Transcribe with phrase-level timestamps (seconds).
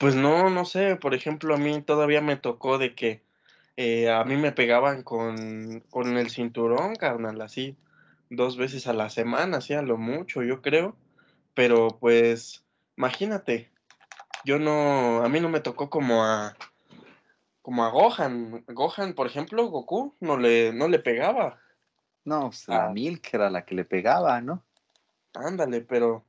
[0.00, 3.22] Pues no, no sé, por ejemplo, a mí todavía me tocó de que,
[3.76, 7.76] eh, a mí me pegaban con con el cinturón, carnal, así
[8.30, 10.96] 2 veces a la semana, así a lo mucho, yo creo,
[11.54, 12.64] pero, pues,
[12.96, 13.70] imagínate,
[14.46, 16.56] yo no a mí no me tocó como a
[17.62, 18.64] como a Gohan.
[18.68, 21.60] Gohan, por ejemplo, Goku no le no le pegaba.
[22.24, 22.90] No, pues la Ah.
[22.90, 24.64] Milk era la que le pegaba, ¿no?
[25.34, 26.24] Ándale, pero,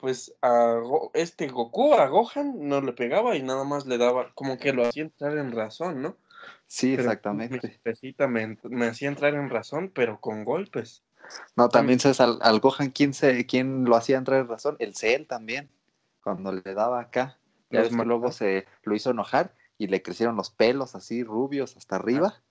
[0.00, 4.32] pues, a Go este Goku, a Gohan no le pegaba y nada más le daba
[4.34, 6.16] como que lo hacía entrar en razón, ¿no?
[6.66, 7.80] Sí, Pero exactamente.
[8.28, 11.02] me me hacía entrar en razón, pero con golpes.
[11.56, 14.76] No, Tam también sabes al, al Gohan, ¿quién, se, ¿quién lo hacía entrar en razón?
[14.78, 15.68] El Cell también,
[16.22, 17.38] cuando le daba acá.
[17.70, 21.76] Ya ves que luego se lo hizo enojar y le crecieron los pelos así rubios
[21.76, 22.42] hasta arriba.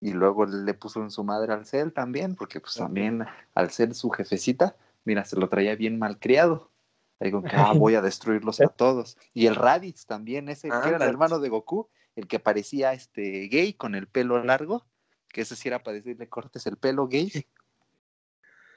[0.00, 3.94] Y luego le puso en su madre al Cell también, porque pues también al ser
[3.94, 6.70] su jefecita, mira, se lo traía bien malcriado.
[7.20, 9.16] Ahí con que, ah, voy a destruirlos a todos.
[9.32, 13.48] Y el Raditz también, ese que era el hermano de Goku, el que parecía este
[13.48, 14.84] gay con el pelo largo,
[15.28, 17.30] que ese sí era para decirle cortes el pelo gay.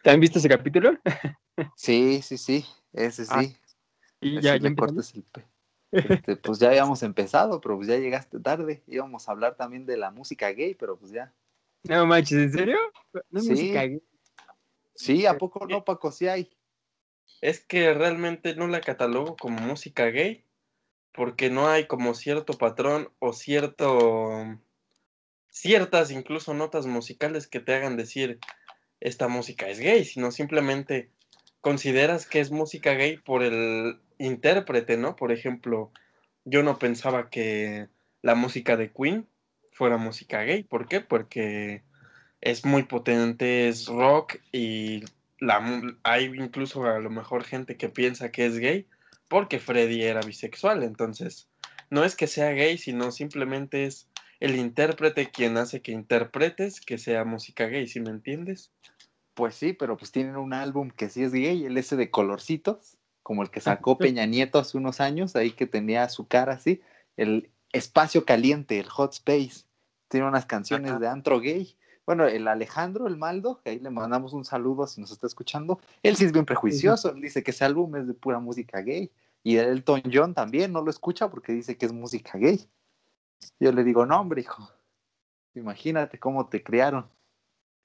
[0.04, 0.98] ¿Te han visto ese capítulo?
[1.76, 3.58] Sí, sí, sí, ese Ah, sí.
[4.22, 5.46] Y Ese ya, le ya cortes el pe-
[5.92, 8.82] Este, pues ya habíamos empezado, pero pues ya llegaste tarde.
[8.88, 11.34] Íbamos a hablar también de la música gay, pero pues ya.
[11.84, 12.78] No manches, ¿en serio?
[13.30, 13.50] No Sí.
[13.50, 14.04] música gay.
[14.96, 16.12] Sí, ¿a poco no, Paco?
[16.12, 16.50] Sí hay.
[17.42, 20.44] Es que realmente no la catalogo como música gay,
[21.14, 24.60] porque no hay como cierto patrón o cierto
[25.50, 28.40] ciertas incluso notas musicales que te hagan decir
[29.00, 31.10] esta música es gay, sino simplemente
[31.62, 35.16] consideras que es música gay por el intérprete, ¿no?
[35.16, 35.92] Por ejemplo,
[36.46, 37.88] yo no pensaba que
[38.22, 39.28] la música de Queen
[39.72, 41.02] fuera música gay, ¿por qué?
[41.02, 41.84] Porque
[42.42, 45.04] es muy potente, es rock y
[45.40, 45.62] la
[46.04, 48.88] hay incluso a lo mejor gente que piensa que es gay
[49.30, 51.48] porque Freddie era bisexual, entonces,
[51.90, 56.98] no es que sea gay, sino simplemente es el intérprete quien hace que interpretes que
[56.98, 58.72] sea música gay, ¿sí me entiendes?
[59.36, 62.98] Pues sí, pero pues tienen un álbum que sí es gay, el ese de colorcitos,
[63.22, 66.82] como el que sacó Peña Nieto hace unos años, ahí que tenía su cara así,
[67.16, 69.66] el Espacio Caliente, el Hot Space,
[70.08, 71.00] tiene unas canciones Ajá.
[71.00, 71.76] de antro gay.
[72.10, 75.80] Bueno, el Alejandro, el Maldo, que ahí le mandamos un saludo si nos está escuchando,
[76.02, 79.12] él sí es bien prejuicioso, él dice que ese álbum es de pura música gay.
[79.44, 82.68] Y Elton John también no lo escucha porque dice que es música gay.
[83.60, 84.72] Yo le digo, no, hombre, hijo,
[85.54, 87.08] imagínate cómo te criaron.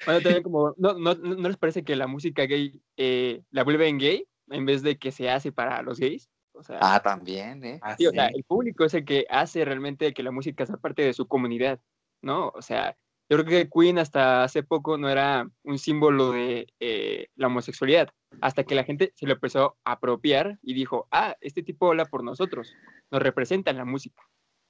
[0.07, 3.63] Bueno, también como, ¿no, no, no no les parece que la música gay eh, la
[3.63, 6.31] vuelven gay en vez de que se hace para los gays?
[6.55, 7.79] O sea, Ah, también, ¿eh?
[7.99, 8.37] sí, o sea, Así.
[8.37, 11.79] el público es el que hace realmente que la música sea parte de su comunidad,
[12.23, 12.49] ¿no?
[12.55, 12.97] O sea,
[13.29, 18.11] yo creo que Queen hasta hace poco no era un símbolo de eh, la homosexualidad,
[18.41, 22.05] hasta que la gente se lo empezó a apropiar y dijo, ah, este tipo habla
[22.05, 22.73] por nosotros,
[23.11, 24.23] nos representa en la música.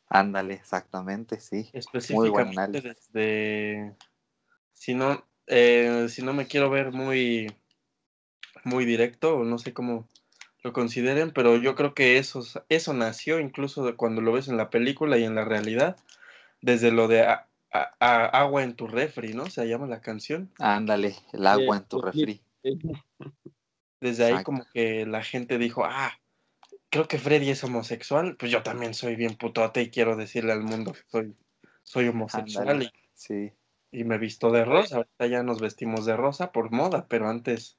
[0.08, 1.62] Ándale, exactamente, sí.
[1.62, 3.12] buen Específicamente análisis.
[3.12, 3.96] desde
[4.72, 7.46] si no, eh, si no me quiero ver muy
[8.64, 10.08] muy directo, o no sé cómo
[10.62, 14.56] lo consideren, pero yo creo que eso eso nació incluso de cuando lo ves en
[14.56, 15.96] la película y en la realidad,
[16.62, 17.26] desde lo de
[18.00, 19.50] a agua en tu refri, ¿no?
[19.50, 20.52] Se llama la canción.
[20.58, 22.42] Ándale, el agua Eh, en tu de refri.
[22.64, 22.72] Eh,
[24.00, 24.42] Desde ahí Exacto.
[24.42, 26.12] como que la gente dijo: "Ah,
[26.90, 30.62] creo que Freddy es homosexual, pues yo también soy bien putote y quiero decirle al
[30.64, 31.36] mundo que soy
[31.84, 33.54] soy homosexual Ándale, y sí.
[33.92, 34.96] y me visto de rosa".
[34.98, 37.78] Ahorita ya nos vestimos de rosa por moda, pero antes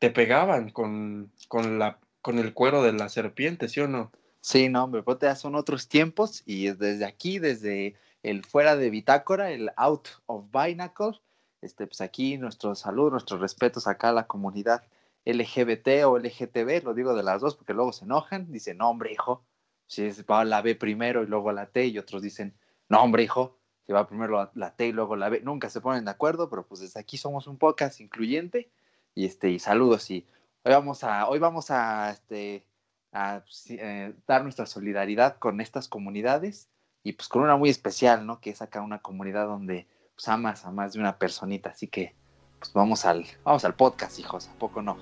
[0.00, 4.12] te pegaban con con la con el cuero de la serpiente, ¿sí o no?
[4.40, 8.74] Sí, no, hombre, pues ya son otros tiempos y es desde aquí, desde el fuera
[8.74, 11.20] de bitácora, el out of binacle,
[11.60, 14.82] este, pues aquí nuestro salud, nuestros respetos acá a la comunidad
[15.26, 19.12] LGBT o LGTB, lo digo de las dos porque luego se enojan, dicen, no, hombre,
[19.12, 19.44] hijo,
[19.86, 22.54] si es, va la B primero y luego la T, y otros dicen,
[22.88, 26.06] no, hombre, hijo, si va primero la, T y luego la B, nunca se ponen
[26.06, 28.70] de acuerdo, pero pues desde aquí somos un podcast incluyente
[29.14, 30.26] y este, y saludos y
[30.62, 32.64] hoy vamos a, hoy vamos a, este,
[33.12, 36.70] a eh, dar nuestra solidaridad con estas comunidades
[37.04, 38.40] y pues con una muy especial, ¿no?
[38.40, 39.86] Que es acá una comunidad donde
[40.16, 42.14] pues amas a más de una personita, así que
[42.58, 44.96] pues vamos al, vamos al podcast, hijos, ¿a poco no?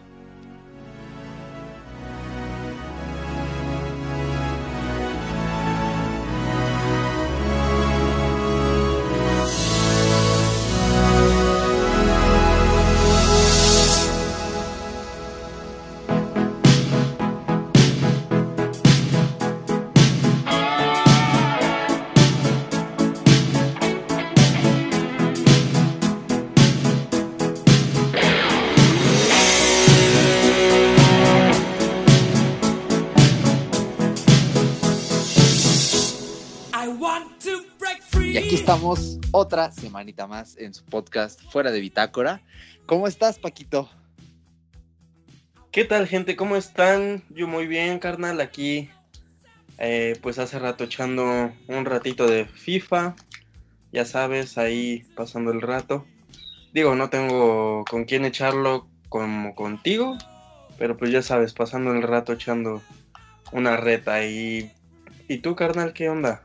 [39.42, 42.42] Otra semanita más en su podcast Fuera de Bitácora.
[42.86, 43.90] ¿Cómo estás, Paquito?
[45.72, 46.36] ¿Qué tal, gente?
[46.36, 47.24] ¿Cómo están?
[47.28, 48.40] Yo muy bien, carnal.
[48.40, 48.88] Aquí,
[49.78, 53.16] eh, pues hace rato echando un ratito de FIFA.
[53.90, 56.06] Ya sabes, ahí pasando el rato.
[56.72, 60.16] Digo, no tengo con quién echarlo como contigo,
[60.78, 62.80] pero pues ya sabes, pasando el rato echando
[63.50, 64.24] una reta.
[64.24, 64.70] ¿Y,
[65.26, 66.44] ¿y tú, carnal, qué onda?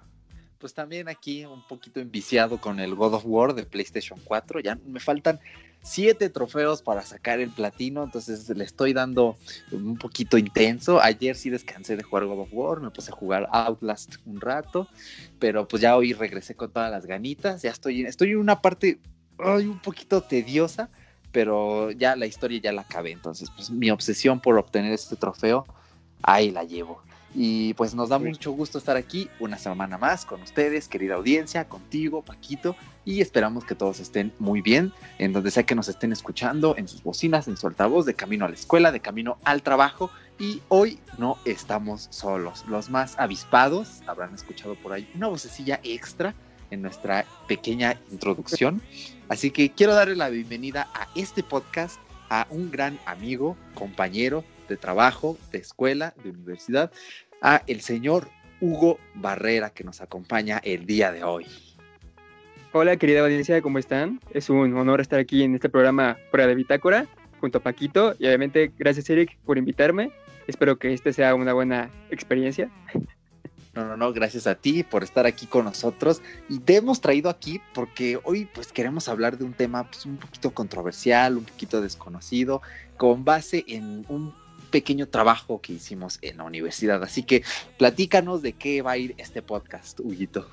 [0.59, 4.59] Pues también aquí un poquito enviciado con el God of War de PlayStation 4.
[4.59, 5.39] Ya me faltan
[5.81, 9.37] siete trofeos para sacar el platino, entonces le estoy dando
[9.71, 10.99] un poquito intenso.
[10.99, 14.87] Ayer sí descansé de jugar God of War, me puse a jugar Outlast un rato,
[15.39, 17.61] pero pues ya hoy regresé con todas las ganitas.
[17.61, 18.99] Ya estoy, estoy en una parte
[19.37, 20.89] un poquito tediosa,
[21.31, 23.11] pero ya la historia ya la acabé.
[23.11, 25.65] Entonces, pues mi obsesión por obtener este trofeo,
[26.23, 27.01] ahí la llevo.
[27.39, 31.69] Y pues nos da mucho gusto estar aquí una semana más con ustedes, querida audiencia,
[31.69, 32.75] contigo, Paquito,
[33.05, 36.87] y esperamos que todos estén muy bien, en donde sea que nos estén escuchando, en
[36.87, 40.09] sus bocinas, en su altavoz, de camino a la escuela, de camino al trabajo.
[40.39, 42.65] Y hoy no estamos solos.
[42.67, 46.33] Los más avispados habrán escuchado por ahí una vocecilla extra
[46.71, 48.81] en nuestra pequeña introducción.
[49.29, 51.99] Así que quiero darle la bienvenida a este podcast
[52.31, 56.91] a un gran amigo, compañero de trabajo, de escuela, de universidad,
[57.41, 58.29] a el señor
[58.59, 61.45] Hugo Barrera que nos acompaña el día de hoy.
[62.73, 64.19] Hola querida audiencia, ¿cómo están?
[64.31, 67.07] Es un honor estar aquí en este programa Fuera de Bitácora
[67.39, 70.11] junto a Paquito y obviamente gracias Eric por invitarme.
[70.47, 72.69] Espero que este sea una buena experiencia.
[73.73, 76.23] No, no, no, gracias a ti por estar aquí con nosotros.
[76.49, 80.17] Y te hemos traído aquí porque hoy pues queremos hablar de un tema pues, un
[80.17, 82.63] poquito controversial, un poquito desconocido,
[82.97, 84.33] con base en un
[84.69, 87.03] pequeño trabajo que hicimos en la universidad.
[87.03, 87.43] Así que
[87.77, 90.49] platícanos de qué va a ir este podcast, Huguito.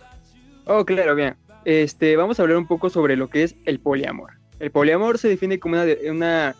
[0.66, 1.36] Oh, claro, bien.
[1.64, 4.34] Este, vamos a hablar un poco sobre lo que es el poliamor.
[4.58, 5.76] El poliamor se define como
[6.10, 6.54] una,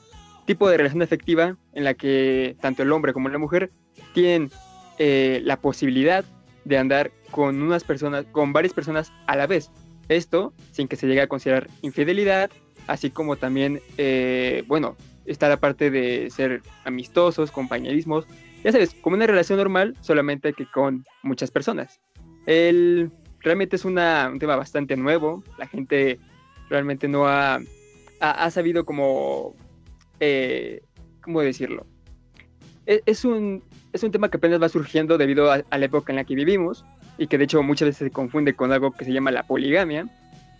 [0.47, 3.71] tipo de relación afectiva en la que tanto el hombre como la mujer
[4.13, 4.51] tienen
[4.99, 6.23] eh, la posibilidad
[6.65, 9.71] de andar con unas personas, con varias personas a la vez.
[10.09, 12.51] Esto sin que se llegue a considerar infidelidad,
[12.87, 18.27] así como también, eh, bueno, está la parte de ser amistosos, compañerismos,
[18.63, 22.01] ya sabes, como una relación normal, solamente que con muchas personas.
[22.47, 23.11] El,
[23.41, 26.19] realmente es una, un tema bastante nuevo, la gente
[26.71, 27.61] realmente no ha,
[28.21, 29.55] ha, sabido como,
[30.21, 30.81] eh,
[31.21, 31.87] ¿cómo decirlo?
[32.87, 33.63] E, es, un,
[33.93, 36.85] es un tema que apenas va surgiendo debido a, la época en la que vivimos
[37.19, 40.09] y que de hecho muchas veces se confunde con algo que se llama la poligamia,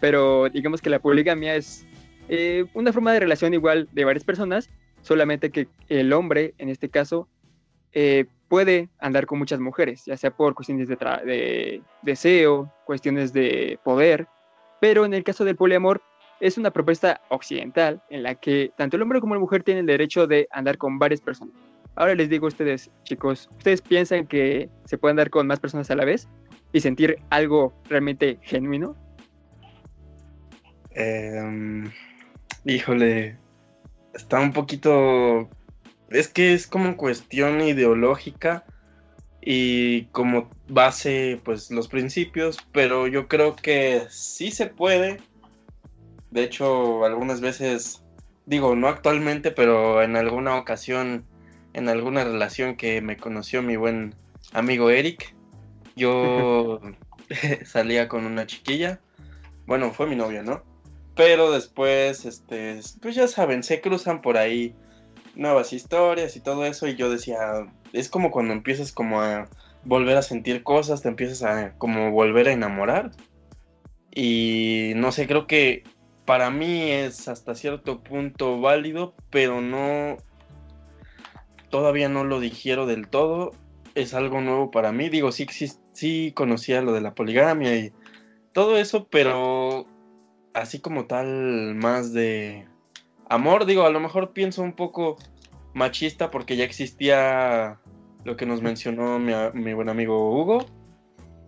[0.01, 1.87] pero digamos que la poligamia es
[2.29, 4.71] eh, una forma de relación igual de varias personas,
[5.03, 7.29] solamente que el hombre, en este caso,
[7.93, 13.79] eh, puede andar con muchas mujeres, ya sea por cuestiones de, de, deseo, cuestiones de
[13.85, 14.27] poder,
[14.81, 16.03] pero en el caso del poliamor
[16.41, 19.87] es una propuesta occidental en la que tanto el hombre como la mujer tienen el
[19.87, 21.55] derecho de andar con varias personas.
[21.97, 25.91] Ahora les digo a ustedes, chicos, ¿ustedes piensan que se puede andar con más personas
[25.91, 26.29] a la vez
[26.73, 28.97] y sentir algo realmente genuino?
[30.91, 31.85] Eh,
[32.65, 33.39] Híjole,
[34.15, 35.49] está un poquito...
[36.11, 38.65] Es que es como cuestión ideológica
[39.41, 45.19] y como base, pues los principios, pero yo creo que sí se puede.
[46.31, 48.05] De hecho, algunas veces,
[48.47, 51.25] digo, no actualmente, pero en alguna ocasión,
[51.73, 54.15] en alguna relación que me conoció mi buen
[54.53, 55.35] amigo Eric,
[55.97, 56.81] yo
[57.65, 59.01] salía con una chiquilla.
[59.67, 60.63] Bueno, fue mi novia, ¿no?
[61.17, 64.75] Pero después, este, pues ya saben, se cruzan por ahí
[65.37, 66.89] nuevas historias y todo eso.
[66.89, 67.39] Y yo decía,
[67.93, 69.49] es como cuando empiezas como a
[69.85, 73.13] volver a sentir cosas, te empiezas a como volver a enamorar.
[74.13, 75.85] Y no sé, creo que
[76.25, 80.17] para mí es hasta cierto punto válido, pero no,
[81.71, 83.53] todavía no lo digiero del todo.
[83.95, 85.09] Es algo nuevo para mí.
[85.09, 87.93] Digo, sí, sí, sí conocía lo de la poligamia y
[88.53, 89.87] todo eso, pero
[90.55, 92.67] así como tal más de
[93.29, 95.17] amor, digo, a lo mejor pienso un poco
[95.75, 97.79] machista porque ya existía
[98.25, 100.65] lo que nos mencionó mi, buen amigo Hugo,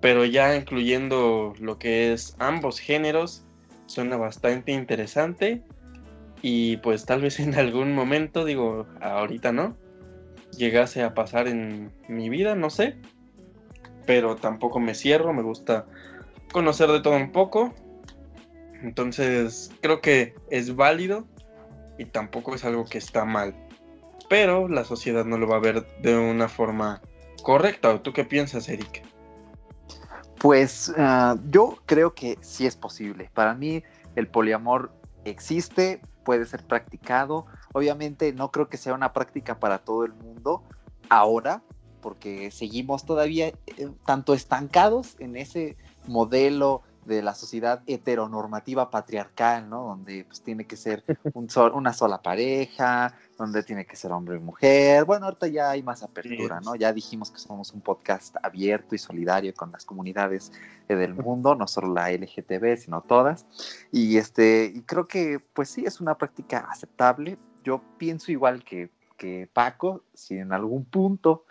[0.01, 3.45] pero ya incluyendo lo que es ambos géneros,
[3.87, 5.63] suena bastante interesante
[6.43, 9.77] y pues tal vez en algún momento, digo, ahorita no,
[10.57, 12.97] llegase a pasar en mi vida, no sé,
[14.05, 15.87] pero tampoco me cierro, me gusta
[16.53, 17.75] conocer de todo un poco
[18.83, 21.27] entonces, creo que es válido
[21.99, 23.55] y tampoco es algo que está mal.
[24.29, 27.01] Pero la sociedad no lo va a ver de una forma
[27.43, 27.91] correcta.
[27.91, 29.03] ¿O tú qué piensas, Eric?
[30.39, 33.31] Pues ah, yo creo que sí es posible.
[33.33, 33.83] Para mí
[34.17, 34.93] el poliamor
[35.25, 37.47] existe, puede ser practicado.
[37.73, 40.65] Obviamente no creo que sea una práctica para todo el mundo
[41.09, 41.63] ahora,
[42.01, 49.83] porque seguimos todavía eh, tanto estancados en ese modelo de la sociedad heteronormativa patriarcal, ¿no?
[49.83, 51.05] Donde pues tiene que ser
[51.73, 55.05] una sola pareja, donde tiene que ser hombre y mujer.
[55.05, 56.75] Bueno, ahorita ya hay más apertura, ¿no?
[56.75, 60.53] Ya dijimos que somos un podcast abierto y solidario con las comunidades
[60.89, 63.47] eh, del mundo, no solo la LGTB, sino todas.
[63.93, 67.39] Y este, y creo que pues sí es una práctica aceptable.
[67.65, 71.45] Yo pienso igual que, que Paco, si en algún punto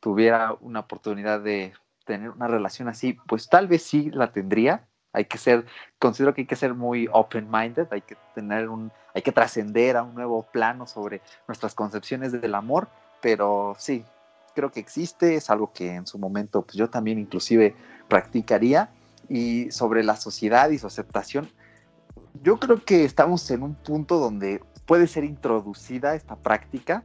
[0.00, 1.72] tuviera una oportunidad de
[2.04, 5.66] tener una relación así, pues tal vez sí la tendría, hay que ser,
[5.98, 10.02] considero que hay que ser muy open-minded, hay que tener un, hay que trascender a
[10.02, 12.88] un nuevo plano sobre nuestras concepciones del amor,
[13.20, 14.04] pero sí,
[14.54, 17.74] creo que existe, es algo que en su momento pues yo también inclusive
[18.08, 18.90] practicaría.
[19.28, 21.48] Y sobre la sociedad y su aceptación,
[22.42, 27.04] yo creo que estamos en un punto donde puede ser introducida esta práctica,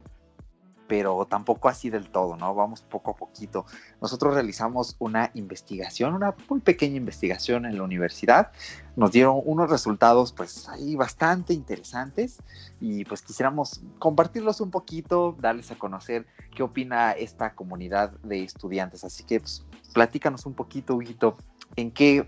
[0.88, 2.54] pero tampoco así del todo, ¿no?
[2.54, 3.66] Vamos poco a poquito.
[4.00, 8.50] Nosotros realizamos una investigación, una muy pequeña investigación en la universidad.
[8.96, 12.42] Nos dieron unos resultados, pues, ahí bastante interesantes
[12.80, 16.26] y pues quisiéramos compartirlos un poquito, darles a conocer
[16.56, 19.04] qué opina esta comunidad de estudiantes.
[19.04, 21.36] Así que, pues, platícanos un poquito, Huguito,
[21.76, 22.26] ¿en qué,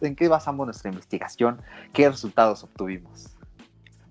[0.00, 1.60] en qué basamos nuestra investigación?
[1.92, 3.37] ¿Qué resultados obtuvimos?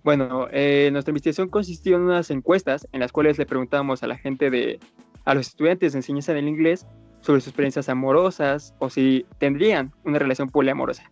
[0.08, 4.18] Bueno, eh, nuestra investigación consistió en unas encuestas en las cuales le preguntábamos a la
[4.18, 4.80] gente de,
[5.26, 6.88] a los estudiantes de enseñanza del inglés
[7.20, 11.12] sobre sus experiencias amorosas o si tendrían una relación poliamorosa.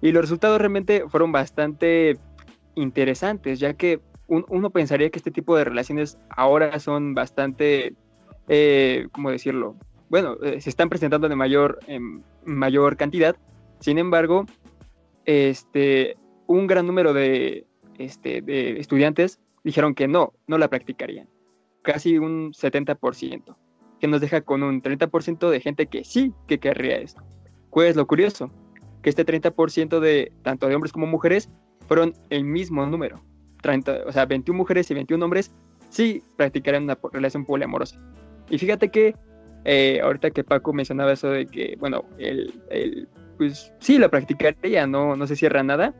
[0.00, 2.16] Y los resultados realmente fueron bastante
[2.76, 7.94] interesantes, ya que uno pensaría que este tipo de relaciones ahora son bastante,
[8.48, 9.76] eh, ¿cómo decirlo?
[10.08, 13.36] Bueno, eh, se están presentando de mayor, en mayor cantidad.
[13.80, 14.46] Sin embargo,
[15.26, 16.16] este,
[16.46, 17.66] un gran número de,
[18.00, 21.28] este, de estudiantes dijeron que no, no la practicarían.
[21.82, 23.56] Casi un 70%,
[24.00, 27.22] que nos deja con un 30% de gente que sí que querría esto.
[27.68, 28.50] ¿Cuál es lo curioso?
[29.02, 31.50] Que este 30% de tanto de hombres como mujeres
[31.86, 33.22] fueron el mismo número.
[33.62, 35.52] 30, o sea, 21 mujeres y 21 hombres
[35.90, 38.00] sí practicarían una relación poliamorosa.
[38.48, 39.14] Y fíjate que
[39.64, 44.86] eh, ahorita que Paco mencionaba eso de que, bueno, el, el, pues sí, la practicaría,
[44.86, 45.94] no, no se cierra nada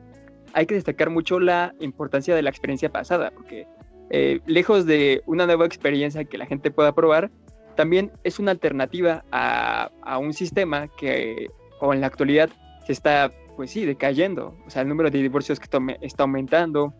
[0.52, 3.66] hay que destacar mucho la importancia de la experiencia pasada, porque
[4.11, 7.30] eh, lejos de una nueva experiencia que la gente pueda probar,
[7.76, 9.90] también es una alternativa a,
[10.21, 11.49] un sistema que
[11.80, 12.50] o en la actualidad
[12.85, 14.54] se está, pues sí, decayendo.
[14.66, 15.69] O sea, el número de divorcios que
[16.02, 16.92] está aumentando,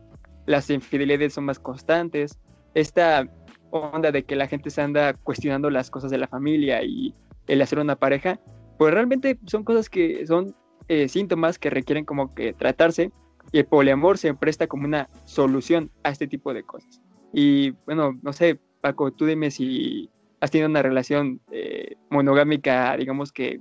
[0.47, 2.38] las infidelidades son más constantes,
[2.75, 3.28] esta
[3.71, 7.14] onda de que la gente se anda cuestionando las cosas de la familia y
[7.47, 8.40] el hacer una pareja,
[8.78, 10.54] pues realmente son cosas que son
[10.88, 13.12] eh, síntomas que requieren como que tratarse
[13.52, 17.00] y el poliamor se presta como una solución a este tipo de cosas.
[17.33, 23.33] Y bueno, no sé, Paco, tú dime si has tenido una relación eh, monogámica, digamos
[23.33, 23.61] que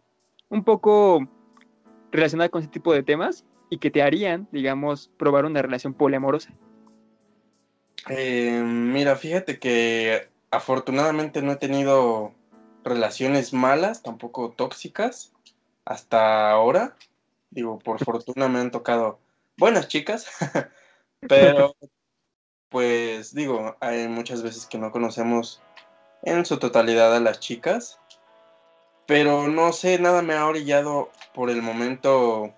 [0.50, 1.28] un poco
[2.12, 6.54] relacionada con este tipo de temas y que te harían, digamos, probar una relación poliamorosa.
[8.10, 12.34] Eh, mira, fíjate que afortunadamente no he tenido
[12.84, 15.34] relaciones malas, tampoco tóxicas,
[15.86, 16.96] hasta ahora.
[17.52, 19.20] Digo, por fortuna me han tocado
[19.60, 20.28] buenas chicas,
[21.28, 21.76] pero
[22.70, 25.62] pues digo, hay muchas veces que no conocemos
[26.24, 28.00] en su totalidad a las chicas,
[29.06, 32.54] pero no sé, nada me ha orillado por el momento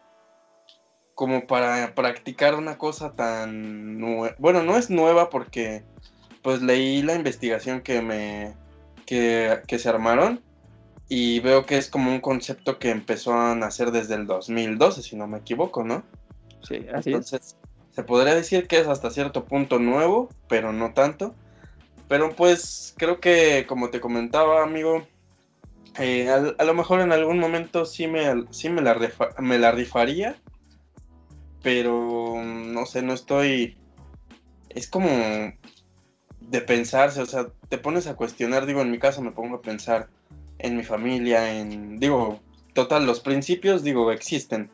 [1.16, 4.00] como para practicar una cosa tan.
[4.38, 5.84] Bueno, no es nueva porque
[6.42, 8.56] pues leí la investigación que me
[9.06, 10.44] que, que se armaron
[11.08, 15.16] y veo que es como un concepto que empezó a nacer desde el 2012, si
[15.16, 16.04] no me equivoco, ¿no?
[16.62, 17.58] Sí, Entonces,
[17.92, 21.36] se podría decir que es hasta cierto punto nuevo, pero no tanto.
[22.08, 25.08] Pero pues creo que, como te comentaba, amigo,
[26.00, 28.98] eh, a, lo mejor en algún momento sí me, sí me, la,
[29.40, 30.36] me la rifaría,
[31.62, 33.78] pero no sé, no estoy...
[34.70, 39.32] Es como de pensarse, o sea, te pones a cuestionar, digo, en mi caso me
[39.32, 40.10] pongo a pensar
[40.60, 42.40] en mi familia, en, digo,
[42.74, 44.70] total, los principios, digo, existen,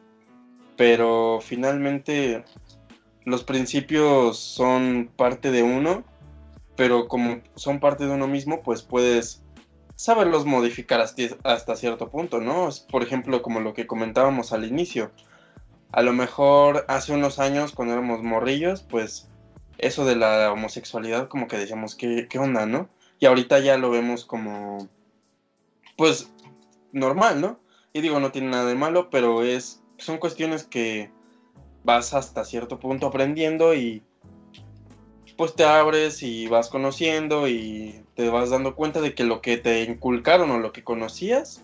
[0.77, 2.45] pero finalmente
[3.25, 6.05] los principios son parte de uno,
[6.77, 9.43] pero como son parte de uno mismo, pues puedes
[9.95, 12.69] saberlos modificar hasta, cierto punto, ¿no?
[12.89, 15.11] Por ejemplo, como lo que comentábamos al inicio.
[15.91, 19.27] A lo mejor hace unos años, cuando éramos morrillos, pues
[19.79, 22.89] eso de la homosexualidad como que decíamos, ¿qué, qué onda, no?
[23.19, 24.87] Y ahorita ya lo vemos como,
[25.97, 26.31] pues,
[26.91, 27.59] normal, ¿no?
[27.93, 31.11] Y digo, no tiene nada de malo, pero es, son cuestiones que
[31.83, 34.03] vas hasta cierto punto aprendiendo y
[35.37, 39.57] pues te abres y vas conociendo y te vas dando cuenta de que lo que
[39.57, 41.63] te inculcaron o lo que conocías,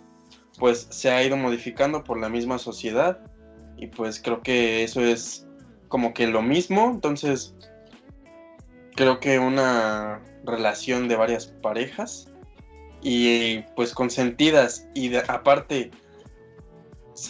[0.60, 3.20] pues se ha ido modificando por la misma sociedad.
[3.76, 5.48] Y pues creo que eso es
[5.88, 7.56] como que lo mismo, entonces
[8.96, 12.32] creo que una relación de varias parejas
[13.02, 14.88] y pues consentidas.
[14.94, 15.90] Y aparte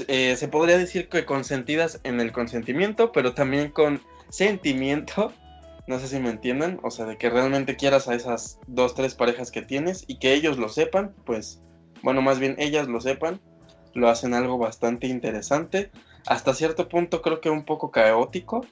[0.08, 5.34] eh, se podría decir que consentidas en el consentimiento, pero también con sentimiento
[5.88, 9.16] no sé si me entiendan, o sea, de que realmente quieras a esas dos, tres
[9.16, 11.62] parejas que tienes y que ellos lo sepan, pues,
[12.02, 13.42] bueno, más bien ellas lo sepan,
[13.94, 15.92] lo hacen algo bastante interesante,
[16.26, 18.66] hasta cierto punto creo que un poco caótico,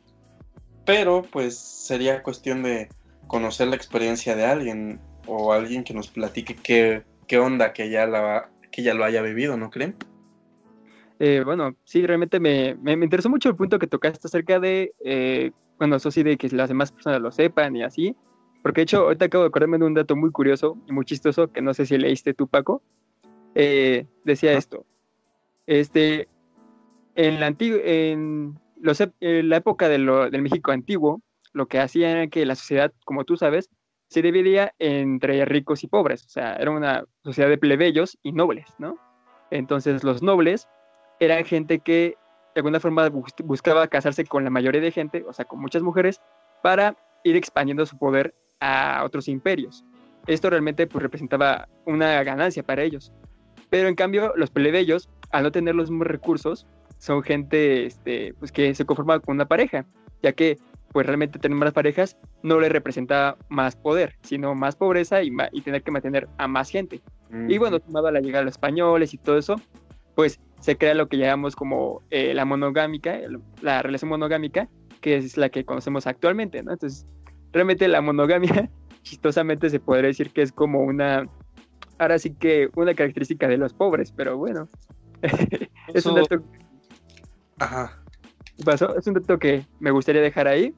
[0.86, 2.90] pero pues sería cuestión de
[3.28, 8.08] conocer la experiencia de alguien o alguien que nos platique qué, qué onda que ya,
[8.08, 9.96] la, que ya lo haya vivido, ¿no creen?
[11.24, 15.52] Eh, bueno, sí, realmente me, me, interesó mucho el punto que tocaste acerca de eh,
[15.78, 18.16] bueno, eso sí, de que las demás personas lo sepan y así.
[18.64, 21.52] Porque de hecho, ahorita acabo de acordarme de un dato muy curioso y muy chistoso
[21.52, 22.82] que no sé si leíste tú, Paco.
[23.54, 24.84] Eh, decía esto.
[25.68, 26.28] Este,
[27.14, 31.22] en la, en, los, en la época de del México antiguo,
[31.54, 33.70] lo que hacían era que la sociedad, como tú sabes,
[34.08, 36.26] se dividía entre ricos y pobres.
[36.26, 38.98] O sea, era una sociedad de plebeyos y nobles, ¿no?
[39.52, 40.68] Entonces, los nobles
[41.22, 42.18] eran gente que
[42.54, 43.10] de alguna forma
[43.46, 46.20] buscaba casarse con la mayoría de gente, o sea, con muchas mujeres,
[46.64, 49.86] para ir expandiendo su poder a otros imperios.
[50.28, 53.14] Esto realmente pues, representaba una ganancia para ellos.
[53.70, 58.52] Pero en cambio, los plebeyos, al no tener los mismos recursos, son gente este, pues,
[58.52, 59.86] que se conforma con una pareja,
[60.22, 60.58] ya que
[60.92, 65.62] pues realmente tener más parejas no le representa más poder, sino más pobreza y, y
[65.62, 67.02] tener que mantener a más gente.
[67.48, 69.56] Y bueno, tomaba la llegada de los españoles y todo eso,
[70.16, 73.20] pues se crea lo que llamamos como eh, la monogámica,
[73.62, 74.70] la relación monogámica,
[75.02, 76.72] que es la que conocemos actualmente, ¿no?
[76.72, 77.06] Entonces,
[77.52, 78.70] realmente la monogamia,
[79.02, 81.28] chistosamente se podría decir que es como una,
[81.98, 84.70] ahora sí que una característica de los pobres, pero bueno,
[85.94, 86.44] es un dato...
[87.58, 87.98] Ajá.
[88.64, 90.74] Pasó, es un dato que me gustaría dejar ahí.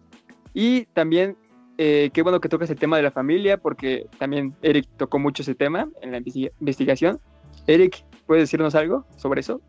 [0.54, 1.36] Y también,
[1.78, 5.42] eh, qué bueno que tocas el tema de la familia, porque también Eric tocó mucho
[5.44, 7.20] ese tema en la investigación.
[7.68, 9.62] Eric, ¿puedes decirnos algo sobre eso?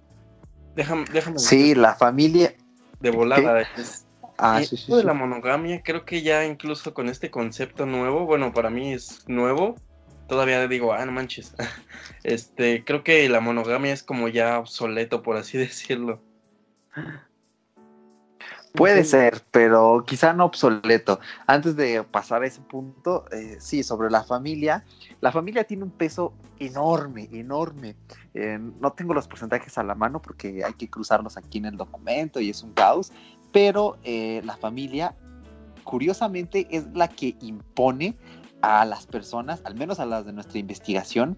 [0.74, 1.38] Déjame, déjame.
[1.38, 2.54] Sí, la familia.
[3.00, 3.66] De volada.
[4.38, 8.52] ah, sí, sí, de la monogamia, creo que ya incluso con este concepto nuevo, bueno,
[8.52, 9.76] para mí es nuevo.
[10.28, 11.54] Todavía digo, ah, no manches.
[12.24, 16.22] Este, creo que la monogamia es como ya obsoleto, por así decirlo.
[18.74, 21.20] Puede ser, pero quizá no obsoleto.
[21.46, 24.84] Antes de pasar a ese punto, eh, sí, sobre la familia.
[25.20, 27.94] La familia tiene un peso enorme, enorme.
[28.34, 31.76] Eh, no tengo los porcentajes a la mano porque hay que cruzarlos aquí en el
[31.76, 33.12] documento y es un caos,
[33.52, 35.14] pero eh, la familia,
[35.84, 38.18] curiosamente, es la que impone
[38.64, 41.37] a las personas, al menos a las de nuestra investigación,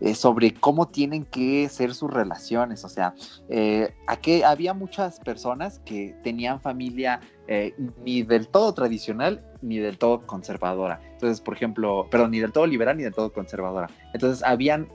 [0.00, 2.84] eh, sobre cómo tienen que ser sus relaciones.
[2.84, 3.14] O sea,
[3.48, 9.96] eh, aquí había muchas personas que tenían familia eh, ni del todo tradicional ni del
[9.96, 11.00] todo conservadora.
[11.12, 13.88] Entonces, por ejemplo, perdón, ni del todo liberal ni del todo conservadora.
[14.12, 14.88] Entonces, habían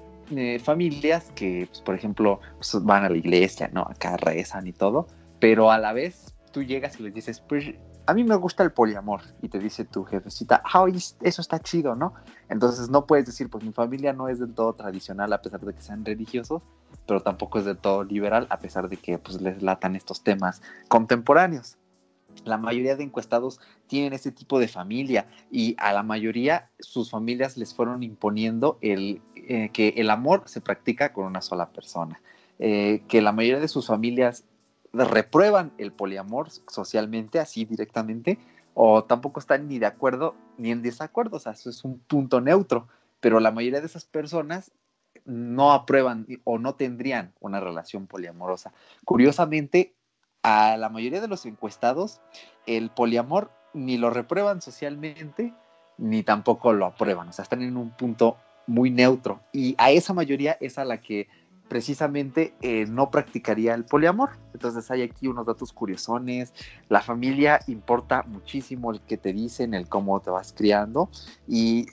[0.63, 3.82] familias que, pues, por ejemplo, pues, van a la iglesia, ¿no?
[3.82, 5.08] Acá rezan y todo,
[5.39, 7.74] pero a la vez tú llegas y les dices, pues
[8.06, 10.86] a mí me gusta el poliamor y te dice tu jefecita, ah,
[11.22, 12.14] eso está chido, ¿no?
[12.50, 15.74] Entonces no puedes decir, pues mi familia no es del todo tradicional a pesar de
[15.74, 16.62] que sean religiosos,
[17.06, 20.62] pero tampoco es del todo liberal a pesar de que pues les latan estos temas
[20.88, 21.78] contemporáneos.
[22.46, 27.58] La mayoría de encuestados tienen este tipo de familia y a la mayoría sus familias
[27.58, 32.22] les fueron imponiendo el, eh, que el amor se practica con una sola persona.
[32.64, 34.46] Eh, que la mayoría de sus familias
[34.93, 38.39] reprueban el poliamor socialmente, así directamente,
[38.73, 42.41] o tampoco están ni de acuerdo ni en desacuerdo, o sea, eso es un punto
[42.41, 42.88] neutro,
[43.19, 44.71] pero la mayoría de esas personas
[45.25, 48.73] no aprueban o no tendrían una relación poliamorosa.
[49.06, 49.93] Curiosamente,
[50.43, 52.21] a la mayoría de los encuestados,
[52.65, 55.54] el poliamor ni lo reprueban socialmente,
[55.97, 60.13] ni tampoco lo aprueban, o sea, están en un punto muy neutro, y a esa
[60.13, 61.27] mayoría es a la que
[61.72, 64.32] precisamente eh, no practicaría el poliamor.
[64.54, 66.54] Entonces hay aquí unos datos curiosones.
[66.90, 71.10] La familia importa muchísimo el que te dicen, el cómo te vas criando.
[71.48, 71.86] Y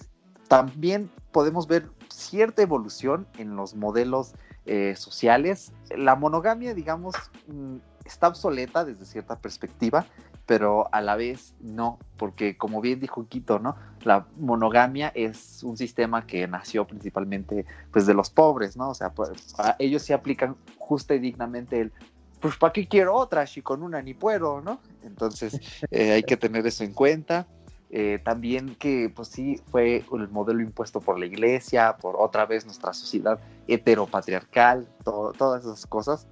[0.49, 4.35] también podemos ver cierta evolución en los modelos
[4.67, 5.73] eh, sociales.
[5.97, 7.15] La monogamia, digamos,
[7.47, 10.07] mm, está obsoleta desde cierta perspectiva,
[10.49, 13.77] pero a la vez no, porque como bien dijo Quito, ¿no?
[14.03, 18.89] La monogamia es un sistema que nació principalmente pues de los pobres, ¿no?
[18.89, 21.93] O sea, pues, ellos se aplican justa y dignamente el
[22.41, 24.81] pues ¿para qué quiero otra si con una ni puedo, ¿no?
[25.03, 27.47] Entonces eh, hay que tener eso en cuenta.
[27.91, 32.65] Eh, también que pues sí fue el modelo impuesto por la iglesia, por otra vez
[32.65, 36.27] nuestra sociedad heteropatriarcal, todas esas cosas.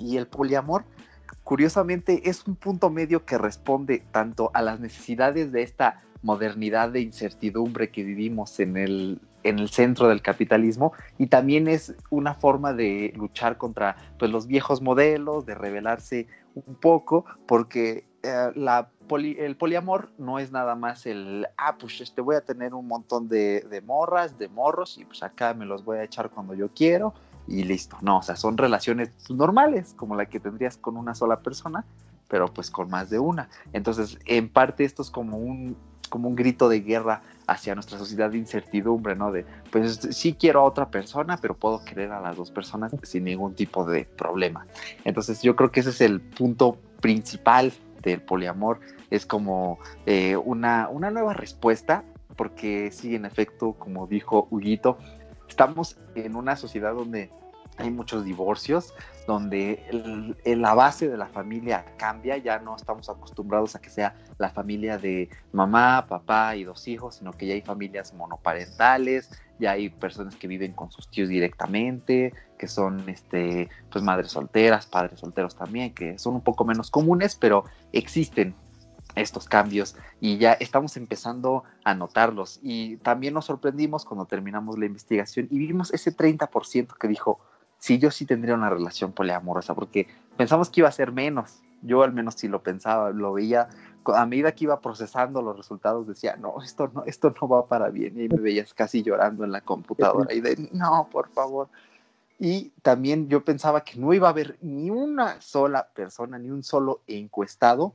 [0.00, 0.84] Y el poliamor,
[1.46, 7.02] curiosamente, es un punto medio que responde tanto a las necesidades de esta modernidad de
[7.02, 12.72] incertidumbre que vivimos en el, en el centro del capitalismo y también es una forma
[12.72, 18.50] de luchar contra pues, los viejos modelos, de rebelarse un poco, porque eh,
[19.38, 23.28] el poliamor no es nada más el, ah, pues este voy a tener un montón
[23.28, 26.70] de, de, morras, de morros y pues acá me los voy a echar cuando yo
[26.74, 27.14] quiero
[27.46, 27.96] y listo.
[28.00, 31.84] No, o sea, son relaciones normales como la que tendrías con una sola persona,
[32.28, 33.48] pero pues con más de una.
[33.72, 35.76] Entonces, en parte esto es como un,
[36.08, 39.30] como un grito de guerra hacia nuestra sociedad de incertidumbre, ¿no?
[39.30, 43.24] De, pues sí quiero a otra persona, pero puedo querer a las dos personas sin
[43.24, 44.66] ningún tipo de problema.
[45.04, 48.80] Entonces yo creo que ese es el punto principal del poliamor,
[49.10, 52.04] es como eh, una, una nueva respuesta,
[52.36, 54.98] porque sí, en efecto, como dijo Huguito,
[55.48, 57.30] estamos en una sociedad donde
[57.78, 58.94] hay muchos divorcios,
[59.26, 64.50] donde la base de la familia cambia, ya no estamos acostumbrados a que sea la
[64.50, 69.90] familia de mamá, papá y dos hijos, sino que ya hay familias monoparentales, ya hay
[69.90, 75.54] personas que viven con sus tíos directamente, que son este, pues madres solteras, padres solteros
[75.56, 78.54] también, que son un poco menos comunes, pero existen
[79.16, 82.60] estos cambios y ya estamos empezando a notarlos.
[82.62, 87.40] Y también nos sorprendimos cuando terminamos la investigación y vimos ese 30% que dijo,
[87.78, 91.62] sí, yo sí tendría una relación poliamorosa, porque pensamos que iba a ser menos.
[91.82, 93.68] Yo al menos sí lo pensaba, lo veía,
[94.06, 97.88] a medida que iba procesando los resultados decía, no, esto no, esto no va para
[97.88, 98.20] bien.
[98.20, 101.68] Y me veías casi llorando en la computadora y de, no, por favor.
[102.38, 106.62] Y también yo pensaba que no iba a haber ni una sola persona, ni un
[106.62, 107.94] solo encuestado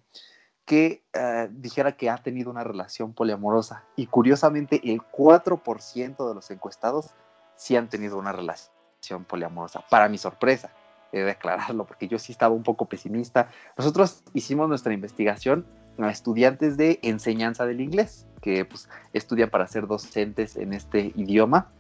[0.66, 3.84] que eh, dijera que ha tenido una relación poliamorosa.
[3.96, 7.12] Y curiosamente, el 4% de los encuestados
[7.56, 10.72] sí han tenido una relación poliamorosa, para mi sorpresa,
[11.12, 13.50] he de aclararlo, porque yo sí estaba un poco pesimista.
[13.78, 15.66] Nosotros hicimos nuestra investigación
[16.00, 21.72] a estudiantes de enseñanza del inglés, que pues, estudian para ser docentes en este idioma,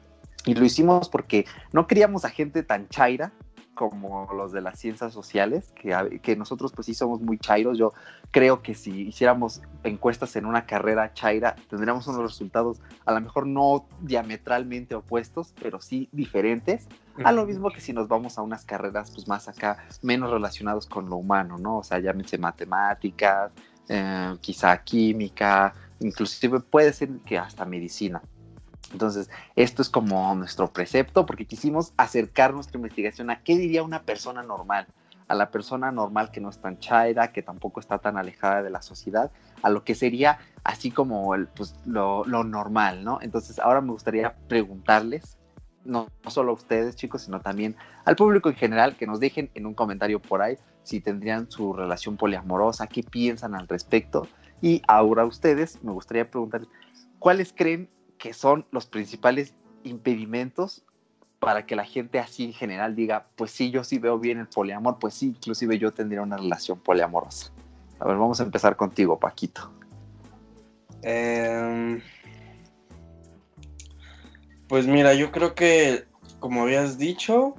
[0.45, 3.31] y lo hicimos porque no queríamos a gente tan chaira
[3.75, 7.77] como los de las ciencias sociales, que, que, nosotros pues sí somos muy chairos.
[7.77, 7.93] Yo
[8.31, 13.47] creo que si hiciéramos encuestas en una carrera chaira, tendríamos unos resultados a lo mejor
[13.47, 16.87] no diametralmente opuestos, pero sí diferentes.
[17.23, 20.85] A lo mismo que si nos vamos a unas carreras pues más acá, menos relacionados
[20.85, 21.79] con lo humano, ¿no?
[21.79, 23.51] O sea, llámense matemáticas,
[23.89, 28.21] eh, quizá química, inclusive puede ser que hasta medicina.
[28.91, 34.03] Entonces, esto es como nuestro precepto, porque quisimos acercar nuestra investigación a qué diría una
[34.03, 34.87] persona normal,
[35.27, 38.69] a la persona normal que no es tan chaira, que tampoco está tan alejada de
[38.69, 43.19] la sociedad, a lo que sería así como el, pues, lo, normal, ¿no?
[43.21, 45.37] Entonces, ahora me gustaría preguntarles,
[45.85, 47.75] no, solo a ustedes, chicos, sino también
[48.05, 51.73] al público en general, que nos dejen en un comentario por ahí si tendrían su
[51.73, 54.27] relación poliamorosa, qué piensan al respecto.
[54.61, 56.69] Y ahora a ustedes, me gustaría preguntarles,
[57.19, 57.89] ¿cuáles creen
[58.21, 60.85] que son los principales impedimentos
[61.39, 64.47] para que la gente así en general diga, pues sí, yo sí veo bien el
[64.47, 67.51] poliamor, pues sí, inclusive yo tendría una relación poliamorosa.
[67.99, 69.73] A ver, vamos a empezar contigo, Paquito.
[71.01, 71.99] Em,
[74.67, 76.05] pues mira, yo creo que,
[76.39, 77.55] como habías dicho,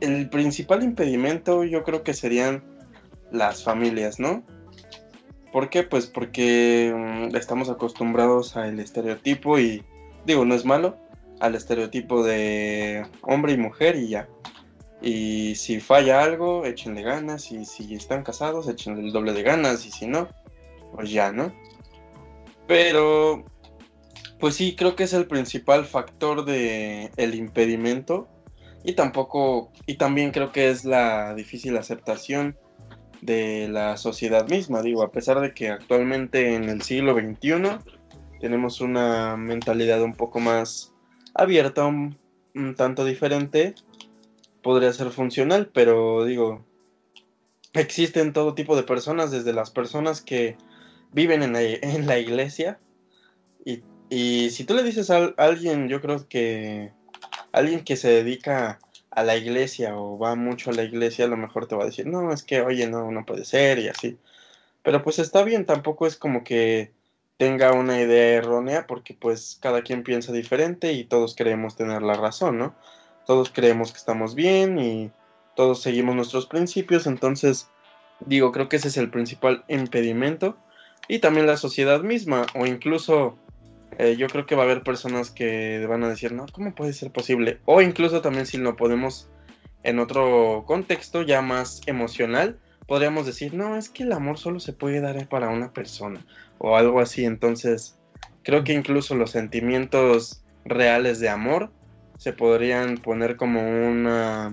[0.00, 2.62] el principal impedimento yo creo que serían
[3.32, 4.42] las familias, ¿no?
[5.54, 5.84] ¿Por qué?
[5.84, 9.84] Pues porque mm, estamos acostumbrados al estereotipo y
[10.26, 10.98] digo, no es malo,
[11.38, 14.28] al estereotipo de hombre y mujer y ya.
[15.00, 19.86] Y si falla algo, échenle ganas y si están casados, échenle el doble de ganas
[19.86, 20.26] y si no,
[20.92, 21.54] pues ya, ¿no?
[22.66, 23.44] Pero,
[24.40, 28.26] pues sí, creo que es el principal factor de el impedimento
[28.82, 32.58] y tampoco, y también creo que es la difícil aceptación
[33.24, 34.82] de la sociedad misma.
[34.82, 37.78] Digo, a pesar de que actualmente en el siglo XXI
[38.38, 40.92] tenemos una mentalidad un poco más
[41.34, 42.18] abierta, un,
[42.76, 43.74] tanto diferente,
[44.62, 46.64] podría ser funcional, pero digo,
[47.72, 50.56] existen todo tipo de personas, desde las personas que
[51.12, 52.78] viven en la, iglesia,
[53.64, 56.92] y, y, si tú le dices a alguien, yo creo que
[57.52, 58.78] alguien que se dedica
[59.14, 61.86] a la iglesia o va mucho a la iglesia, a lo mejor te va a
[61.86, 64.18] decir, no, es que, oye, no, no puede ser y así.
[64.82, 66.92] Pero pues está bien, tampoco es como que
[67.36, 72.14] tenga una idea errónea porque pues cada quien piensa diferente y todos creemos tener la
[72.14, 72.74] razón, ¿no?
[73.26, 75.10] Todos creemos que estamos bien y
[75.56, 77.68] todos seguimos nuestros principios, entonces
[78.20, 80.56] digo, creo que ese es el principal impedimento
[81.08, 83.38] y también la sociedad misma o incluso
[83.98, 86.92] eh, yo creo que va a haber personas que van a decir, no, ¿cómo puede
[86.92, 87.60] ser posible?
[87.64, 89.30] O incluso también si lo podemos
[89.82, 94.72] en otro contexto ya más emocional, podríamos decir, no, es que el amor solo se
[94.72, 96.24] puede dar para una persona
[96.58, 97.24] o algo así.
[97.24, 97.98] Entonces,
[98.42, 101.72] creo que incluso los sentimientos reales de amor
[102.18, 104.52] se podrían poner como una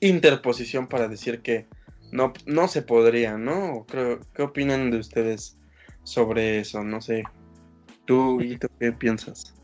[0.00, 1.66] interposición para decir que
[2.12, 3.86] no, no se podría, ¿no?
[3.86, 5.58] ¿Qué opinan de ustedes
[6.04, 6.84] sobre eso?
[6.84, 7.24] No sé.
[8.04, 8.38] ¿Tú,
[8.78, 9.54] qué piensas?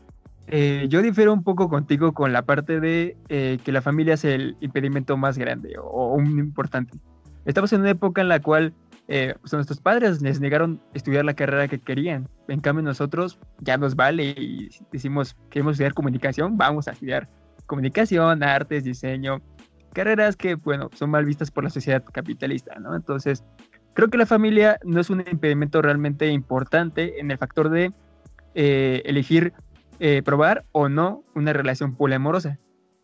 [0.47, 4.25] Eh, yo difiero un poco contigo con la parte de eh, que la familia es
[4.25, 6.97] el impedimento más grande o, un importante.
[7.45, 8.73] Estamos en una época en la cual
[9.07, 12.27] eh, pues, nuestros padres les negaron estudiar la carrera que querían.
[12.47, 17.29] En cambio nosotros ya nos vale y decimos queremos estudiar comunicación, vamos a estudiar
[17.65, 19.41] comunicación, artes, diseño,
[19.93, 22.95] carreras que, bueno, son mal vistas por la sociedad capitalista, ¿no?
[22.95, 23.43] Entonces,
[23.93, 27.93] creo que la familia no es un impedimento realmente importante en el factor de
[28.53, 29.53] eh, elegir
[29.99, 32.59] eh, probar o no una relación poliamorosa.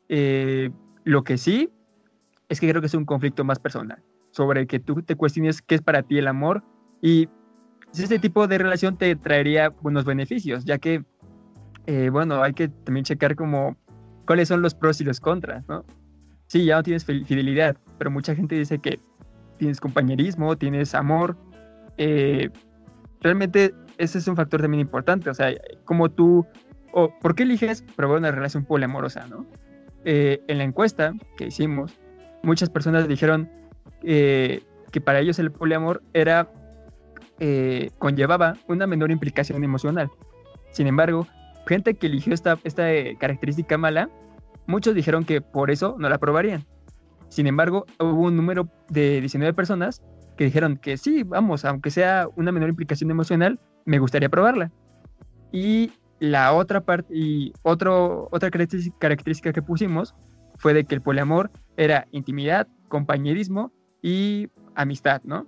[0.10, 0.72] Eh,
[1.04, 1.70] lo que sí
[2.50, 5.76] es que creo que es un conflicto más personal, sobre que tú te cuestiones qué
[5.76, 6.64] es para ti el amor
[7.02, 7.30] y
[7.92, 11.04] si este tipo de relación te traería buenos beneficios, ya que,
[12.12, 13.78] bueno, hay que también checar como
[14.26, 15.86] cuáles son los pros y los contras, ¿no?
[16.48, 19.00] Sí, ya no tienes fidelidad, pero mucha gente dice que
[19.58, 21.38] tienes compañerismo, tienes amor.
[23.22, 25.54] realmente ese es un factor también importante, o sea,
[25.86, 26.46] como tú,
[26.94, 29.46] o ¿por qué eliges probar una relación poliamorosa, no?
[30.06, 32.00] Eh, en la encuesta que hicimos,
[32.44, 33.50] muchas personas dijeron
[34.04, 36.50] eh, que para ellos el poliamor era,
[37.40, 40.10] eh, conllevaba una menor implicación emocional.
[40.72, 41.28] Sin embargo,
[41.66, 42.88] gente que eligió esta, esta
[43.20, 44.10] característica mala,
[44.66, 46.66] muchos dijeron que por eso no la probarían.
[47.30, 50.02] Sin embargo, hubo un número de 19 personas
[50.38, 54.72] que dijeron que sí, vamos, aunque sea una menor implicación emocional, me gustaría probarla.
[55.52, 60.14] Y la otra parte, y otro, otra característica que pusimos
[60.58, 63.72] fue de que el poliamor era intimidad, compañerismo
[64.02, 65.48] y amistad, ¿no?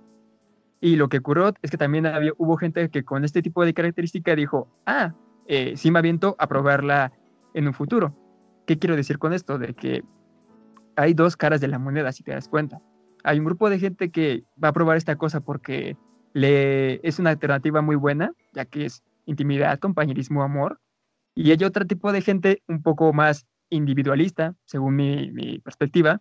[0.80, 3.74] Y lo que ocurrió es que también había, hubo gente que con este tipo de
[3.74, 5.12] característica dijo, ah,
[5.46, 7.12] eh, sí me aviento a probarla
[7.52, 8.16] en un futuro.
[8.66, 9.58] ¿Qué quiero decir con esto?
[9.58, 10.02] De que
[10.96, 12.80] hay dos caras de la moneda, si te das cuenta.
[13.22, 15.98] Hay un grupo de gente que va a probar esta cosa porque
[16.32, 20.80] le, es una alternativa muy buena, ya que es intimidad, compañerismo, amor.
[21.34, 26.20] Y hay otro tipo de gente un poco más individualista, según mi, perspectiva,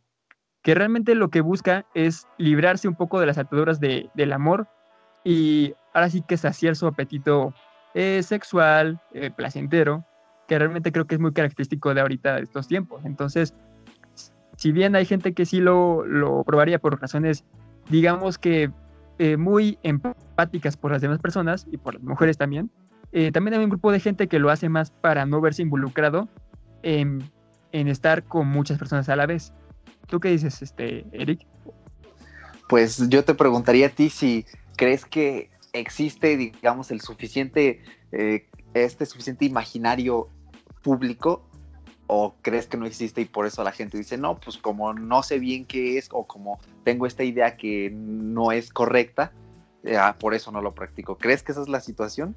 [0.61, 4.67] que realmente lo que busca es librarse un poco de las ataduras de, del amor
[5.23, 7.53] y ahora sí que saciar su apetito
[7.95, 10.05] eh, sexual, eh, placentero,
[10.47, 13.03] que realmente creo que es muy característico de ahorita, de estos tiempos.
[13.05, 13.53] Entonces,
[14.57, 17.45] si bien hay gente que sí lo, lo probaría por razones,
[17.89, 18.71] digamos que
[19.19, 22.71] eh, muy empáticas por las demás personas y por las mujeres también.
[23.11, 26.29] Eh, también hay un grupo de gente que lo hace más para no verse involucrado
[26.83, 27.29] en,
[27.73, 29.51] estar con muchas personas a la vez.
[30.07, 31.45] ¿Tú qué dices, este, Eric?
[32.69, 34.45] Pues yo te preguntaría a ti si
[34.77, 37.81] crees que existe, digamos, el suficiente,
[38.13, 40.29] eh, este suficiente imaginario
[40.81, 41.48] público
[42.11, 45.21] o crees que no existe y por eso la gente dice, no, pues como no
[45.21, 49.31] sé bien qué es o como tengo esta idea que no es correcta,
[49.83, 51.19] eh, ah, por eso no lo practico.
[51.19, 52.35] ¿Crees que esa es la situación?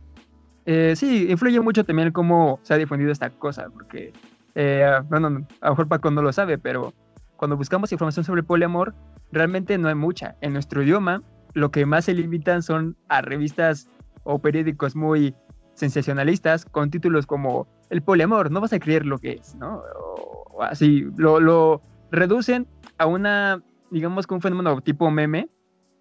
[0.66, 4.12] Eh, sí, influye mucho también cómo se ha difundido esta cosa, porque,
[4.54, 6.92] eh, bueno, a lo mejor Paco no lo sabe, pero
[7.36, 8.94] cuando buscamos información sobre poliamor,
[9.32, 10.36] realmente no hay mucha.
[10.42, 11.22] En nuestro idioma,
[11.54, 13.88] lo que más se limitan son a revistas
[14.24, 15.34] o periódicos muy
[15.74, 19.82] sensacionalistas con títulos como el poliamor, no vas a creer lo que es, ¿no?
[20.06, 25.50] O, así, lo, reducen a una, digamos que un fenómeno tipo meme,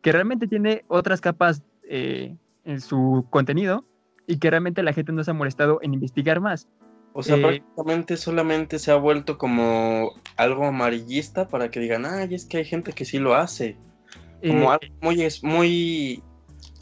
[0.02, 3.86] que realmente tiene otras capas eh, en su contenido
[4.26, 6.70] y que realmente la gente no se ha molestado en investigar más.
[7.12, 12.34] O sea, eh, prácticamente solamente se ha vuelto como algo amarillista para que digan, ay,
[12.34, 13.76] es que hay gente que sí lo hace.
[14.42, 16.24] Como eh, algo muy, muy,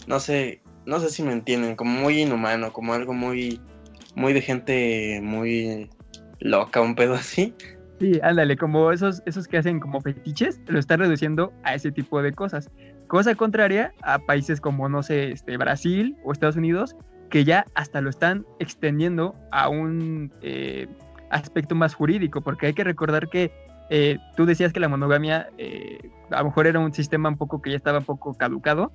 [0.05, 3.59] no sé, no sé si me entienden, como muy inhumano, como algo muy
[4.19, 5.89] muy de gente muy
[6.39, 7.55] loca, un pedo así.
[7.99, 12.21] Sí, ándale, como esos, esos que hacen como fetiches, lo están reduciendo a ese tipo
[12.21, 12.69] de cosas.
[13.07, 16.95] Cosa contraria a países como, no sé, este, Brasil o Estados Unidos,
[17.29, 20.87] que ya hasta lo están extendiendo a un eh,
[21.29, 23.51] aspecto más jurídico, porque hay que recordar que
[23.89, 27.61] eh, tú decías que la monogamia eh, a lo mejor era un sistema un poco
[27.61, 28.91] que ya estaba un poco caducado,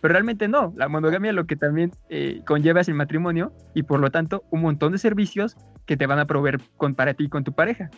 [0.00, 0.72] pero realmente no.
[0.76, 4.62] La monogamia lo que también eh, conlleva es el matrimonio y por lo tanto un
[4.62, 7.90] montón de servicios que te van a proveer con, para ti y con tu pareja.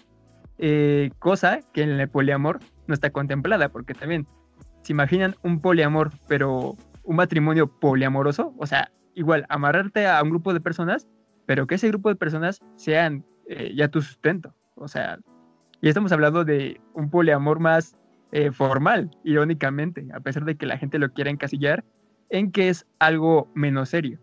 [1.18, 4.26] cosa que en el poliamor no está contemplada, porque también
[4.82, 10.52] se imaginan un poliamor, pero un matrimonio poliamoroso, o sea, igual amarrarte a un grupo
[10.54, 11.06] de personas,
[11.46, 13.24] pero que ese grupo de personas sean
[13.74, 14.54] ya tu sustento.
[14.76, 15.18] O sea,
[15.82, 17.96] y estamos hablando de un poliamor más
[18.32, 21.84] eh, formal, irónicamente, a pesar de que la gente lo quiera encasillar
[22.28, 24.20] en que es algo menos serio.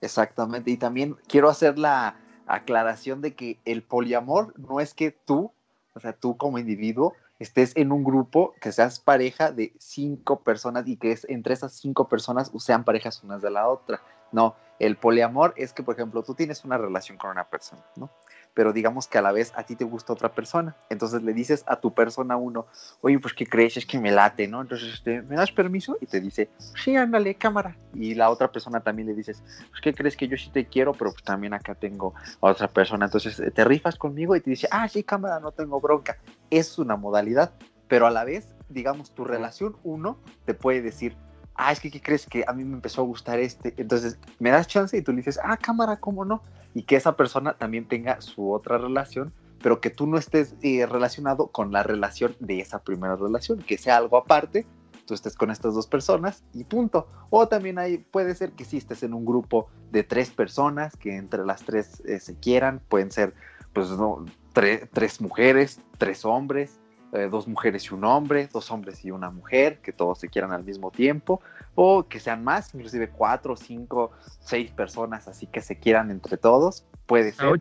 [0.00, 5.52] Exactamente, y también quiero hacer la aclaración de que el poliamor no es que tú,
[5.94, 10.86] o sea, tú como individuo, estés en un grupo que seas pareja de cinco personas
[10.86, 14.00] y que es, entre esas cinco personas sean parejas unas de la otra.
[14.32, 18.10] No, el poliamor es que, por ejemplo, tú tienes una relación con una persona, ¿no?
[18.56, 20.74] Pero digamos que a la vez a ti te gusta otra persona.
[20.88, 22.64] Entonces le dices a tu persona uno,
[23.02, 23.76] oye, pues ¿qué crees?
[23.76, 24.62] Es que me late, ¿no?
[24.62, 25.98] Entonces, este, ¿me das permiso?
[26.00, 26.48] Y te dice,
[26.82, 27.76] sí, ándale, cámara.
[27.92, 30.16] Y la otra persona también le dices, pues ¿qué crees?
[30.16, 33.04] Que yo sí te quiero, pero pues también acá tengo a otra persona.
[33.04, 36.16] Entonces te rifas conmigo y te dice, ah, sí, cámara, no tengo bronca.
[36.48, 37.52] Es una modalidad,
[37.88, 41.14] pero a la vez, digamos, tu relación uno te puede decir,
[41.56, 42.24] ah, es que ¿qué crees?
[42.24, 43.74] Que a mí me empezó a gustar este.
[43.76, 46.42] Entonces me das chance y tú le dices, ah, cámara, ¿cómo no?
[46.76, 50.84] Y que esa persona también tenga su otra relación, pero que tú no estés eh,
[50.84, 54.66] relacionado con la relación de esa primera relación, que sea algo aparte,
[55.06, 57.08] tú estés con estas dos personas y punto.
[57.30, 61.16] O también hay, puede ser que sí estés en un grupo de tres personas, que
[61.16, 63.32] entre las tres eh, se quieran, pueden ser
[63.72, 66.78] pues no, tres mujeres, tres hombres,
[67.16, 70.52] eh, dos mujeres y un hombre, dos hombres y una mujer, que todos se quieran
[70.52, 71.40] al mismo tiempo,
[71.74, 76.84] o que sean más, inclusive cuatro, cinco, seis personas, así que se quieran entre todos,
[77.06, 77.58] puede ser.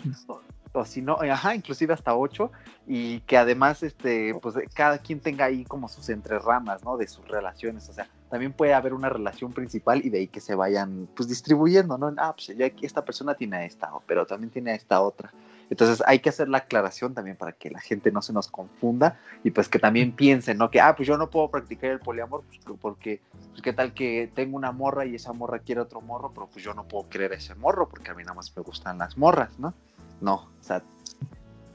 [0.78, 2.52] O, si no, ajá, inclusive hasta ocho,
[2.86, 6.98] y que además, este, pues cada quien tenga ahí como sus entreramas, ¿no?
[6.98, 10.42] De sus relaciones, o sea, también puede haber una relación principal y de ahí que
[10.42, 12.14] se vayan, pues distribuyendo, ¿no?
[12.18, 15.32] Ah, pues ya aquí esta persona tiene a esta, pero también tiene a esta otra.
[15.70, 19.20] Entonces hay que hacer la aclaración también para que la gente no se nos confunda
[19.44, 20.70] y pues que también piensen, ¿no?
[20.70, 24.32] Que, ah, pues yo no puedo practicar el poliamor pues, porque, pues qué tal que
[24.34, 27.34] tengo una morra y esa morra quiere otro morro, pero pues yo no puedo querer
[27.34, 29.74] ese morro porque a mí nada más me gustan las morras, ¿no?
[30.22, 30.84] No, o sea,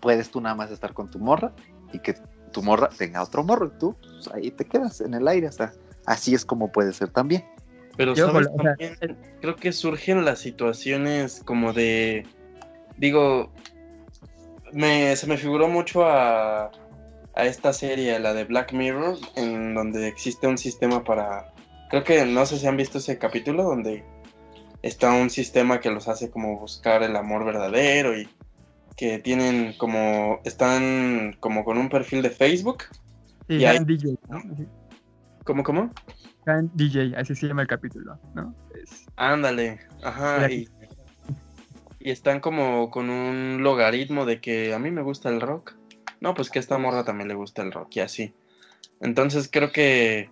[0.01, 1.53] puedes tú nada más estar con tu morra
[1.93, 2.15] y que
[2.53, 5.53] tu morra tenga otro morro y tú pues, ahí te quedas en el aire, o
[5.53, 5.73] sea,
[6.07, 7.45] así es como puede ser también.
[7.97, 8.49] Pero ¿sabes?
[8.57, 8.97] también,
[9.41, 12.27] creo que surgen las situaciones como de,
[12.97, 13.53] digo,
[14.73, 16.71] se me figuró mucho a,
[17.35, 21.53] a esta serie, la de Black Mirror, en donde existe un sistema para...
[21.91, 24.05] Creo que no sé si han visto ese capítulo donde
[24.83, 28.29] está un sistema que los hace como buscar el amor verdadero y
[28.97, 32.85] que tienen como están como con un perfil de Facebook.
[33.49, 34.17] y hay, DJ,
[35.45, 35.91] ¿Cómo, cómo?
[36.75, 38.55] DJ, así se llama el capítulo, ¿no?
[39.17, 40.69] Ándale, ajá y
[42.01, 45.75] están como con un logaritmo de que a mí me gusta el rock.
[46.21, 48.35] No, pues que a esta morra también le gusta el rock y así.
[49.01, 50.31] Entonces creo que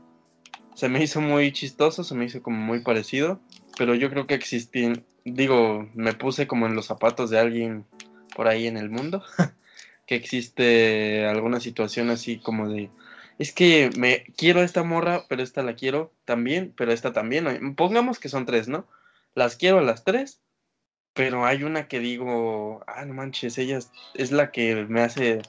[0.75, 3.41] se me hizo muy chistoso, se me hizo como muy parecido,
[3.77, 4.93] pero yo creo que existí,
[5.25, 7.85] digo, me puse como en los zapatos de alguien
[8.37, 9.25] por ahí en el mundo,
[10.07, 12.91] que existe alguna situación así como de,
[13.39, 17.75] es que me quiero esta morra, pero esta la quiero también, pero esta también.
[17.75, 18.87] Pongamos que son tres, ¿no?
[19.35, 20.41] Las quiero a las tres,
[21.19, 23.81] pero hay una que digo, ah, no manches, ella
[24.15, 25.43] es, la que me hace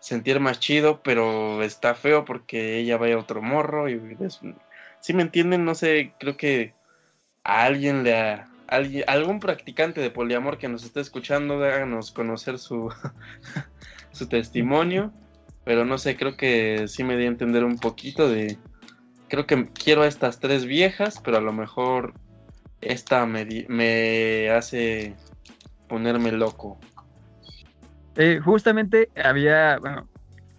[0.00, 4.00] sentir más chido, pero está feo porque ella va a otro morro y
[4.98, 6.74] si me entienden, no sé, creo que
[7.44, 8.48] a alguien le a,
[9.06, 12.92] algún practicante de poliamor que nos esté escuchando, háganos conocer su,
[14.10, 15.12] su testimonio,
[15.62, 18.58] pero no sé, creo que sí me di a entender un poquito de,
[19.28, 22.12] creo que quiero a estas tres viejas, pero a lo mejor
[22.80, 25.14] esta me, hace
[25.88, 26.78] ponerme loco.
[28.16, 30.08] Eh, justamente había, bueno,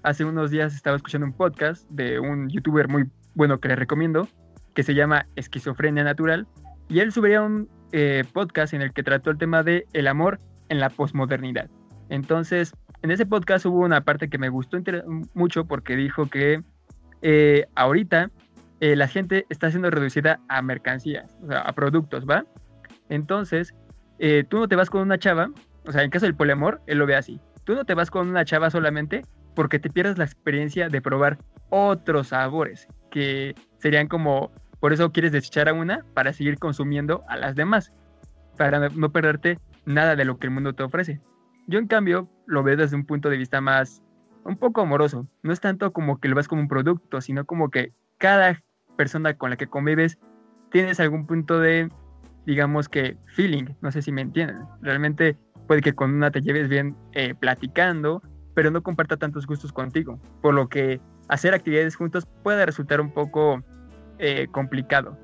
[0.03, 4.27] hace unos días estaba escuchando un podcast de un youtuber muy bueno que les recomiendo,
[4.73, 6.47] que se llama Esquizofrenia Natural,
[6.89, 10.39] y él subiría un eh, podcast en el que trató el tema de el amor
[10.69, 11.69] en la posmodernidad.
[12.09, 14.77] Entonces, en ese podcast hubo una parte que me gustó
[15.33, 16.61] mucho porque dijo que
[17.21, 18.31] eh, ahorita
[18.79, 22.45] eh, la gente está siendo reducida a mercancías, a productos, ¿va?
[23.09, 23.73] Entonces,
[24.19, 25.49] eh, tú no te vas con una chava,
[25.85, 27.39] o sea, en caso del poliamor, él lo ve así.
[27.63, 29.25] Tú no te vas con una chava solamente
[29.55, 35.31] porque te pierdes la experiencia de probar otros sabores, que serían como, por eso quieres
[35.31, 37.91] desechar a una para seguir consumiendo a las demás,
[38.57, 41.19] para no perderte nada de lo que el mundo te ofrece.
[41.67, 44.01] Yo, en cambio, lo veo desde un punto de vista más
[44.45, 45.27] un poco amoroso.
[45.43, 48.61] No es tanto como que lo ves como un producto, sino como que cada
[48.97, 50.17] persona con la que convives
[50.71, 51.89] tienes algún punto de,
[52.45, 53.65] digamos que, feeling.
[53.81, 54.59] No sé si me entienden.
[54.81, 55.37] Realmente
[55.67, 58.21] puede que con una te lleves bien eh, platicando,
[58.53, 60.19] pero no comparta tantos gustos contigo.
[60.41, 63.63] Por lo que hacer actividades juntos puede resultar un poco
[64.19, 65.17] eh, complicado.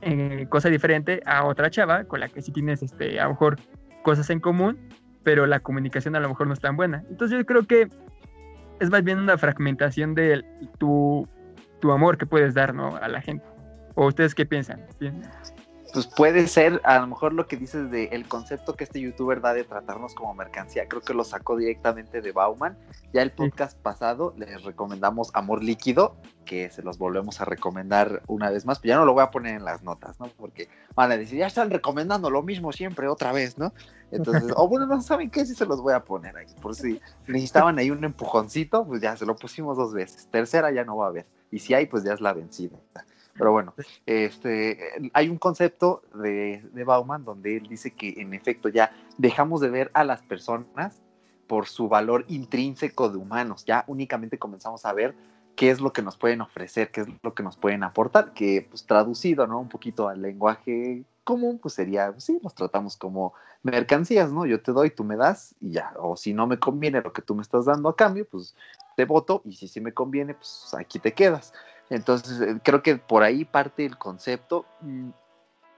[0.00, 3.56] Eh, cosa diferente a otra chava con la que sí tienes este, a lo mejor
[4.02, 4.78] cosas en común,
[5.24, 7.04] pero la comunicación a lo mejor no es tan buena.
[7.10, 7.88] Entonces yo creo que
[8.80, 10.44] es más bien una fragmentación de
[10.78, 11.28] tu,
[11.80, 12.96] tu amor que puedes dar ¿no?
[12.96, 13.44] a la gente.
[13.94, 14.86] ¿O ustedes qué piensan?
[15.92, 19.40] pues puede ser a lo mejor lo que dices de el concepto que este youtuber
[19.40, 22.76] da de tratarnos como mercancía, creo que lo sacó directamente de Bauman.
[23.12, 28.50] Ya el podcast pasado les recomendamos Amor Líquido, que se los volvemos a recomendar una
[28.50, 30.28] vez más, pero ya no lo voy a poner en las notas, ¿no?
[30.36, 33.72] Porque van a decir, ya están recomendando lo mismo siempre otra vez, ¿no?
[34.10, 37.00] Entonces, o bueno, no saben qué, si se los voy a poner ahí, por si
[37.26, 40.28] necesitaban ahí un empujoncito, pues ya se lo pusimos dos veces.
[40.30, 41.26] Tercera ya no va a haber.
[41.50, 42.78] Y si hay, pues ya es la vencida.
[43.34, 43.72] Pero bueno,
[44.04, 49.60] este, hay un concepto de, de Bauman donde él dice que en efecto ya dejamos
[49.60, 51.00] de ver a las personas
[51.46, 55.14] por su valor intrínseco de humanos, ya únicamente comenzamos a ver
[55.56, 58.66] qué es lo que nos pueden ofrecer, qué es lo que nos pueden aportar, que
[58.68, 59.58] pues traducido, ¿no?
[59.58, 64.46] Un poquito al lenguaje común, pues sería, pues, sí, nos tratamos como mercancías, ¿no?
[64.46, 67.22] Yo te doy, tú me das y ya, o si no me conviene lo que
[67.22, 68.54] tú me estás dando a cambio, pues
[68.98, 71.54] te voto y si sí me conviene, pues aquí te quedas.
[71.88, 74.66] Entonces, eh, creo que por ahí parte el concepto.
[74.80, 75.10] Mm,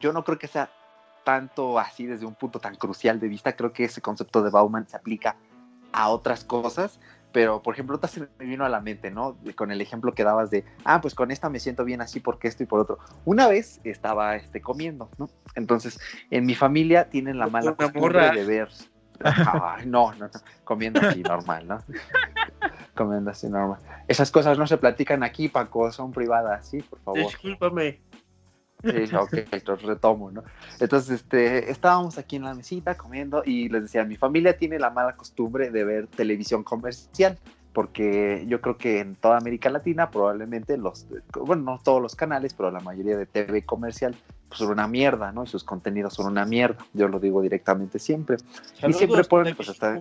[0.00, 0.70] yo no creo que sea
[1.22, 3.54] tanto así desde un punto tan crucial de vista.
[3.54, 5.36] Creo que ese concepto de Bauman se aplica
[5.92, 6.98] a otras cosas.
[7.30, 9.36] Pero, por ejemplo, se me vino a la mente, ¿no?
[9.54, 12.48] Con el ejemplo que dabas de, ah, pues con esta me siento bien así porque
[12.48, 13.00] esto y por otro.
[13.26, 15.28] Una vez estaba este, comiendo, ¿no?
[15.56, 16.00] Entonces,
[16.30, 18.70] en mi familia tienen la mala costumbre de ver.
[19.84, 20.30] no, no, no,
[20.64, 21.84] comiendo así normal, ¿no?
[23.28, 23.80] Así normal.
[24.08, 26.82] Esas cosas no se platican aquí, Paco, son privadas, ¿sí?
[26.82, 27.20] Por favor.
[27.20, 28.00] Discúlpame.
[28.82, 29.34] Sí, ok,
[29.66, 30.42] lo retomo, ¿no?
[30.78, 34.90] Entonces, este, estábamos aquí en la mesita comiendo y les decía, mi familia tiene la
[34.90, 37.38] mala costumbre de ver televisión comercial,
[37.72, 42.54] porque yo creo que en toda América Latina probablemente los, bueno, no todos los canales,
[42.54, 44.16] pero la mayoría de TV comercial
[44.48, 45.44] pues, son una mierda, ¿no?
[45.44, 48.38] Y sus contenidos son una mierda, yo lo digo directamente siempre.
[48.86, 50.00] y siempre ponen, pues, hasta...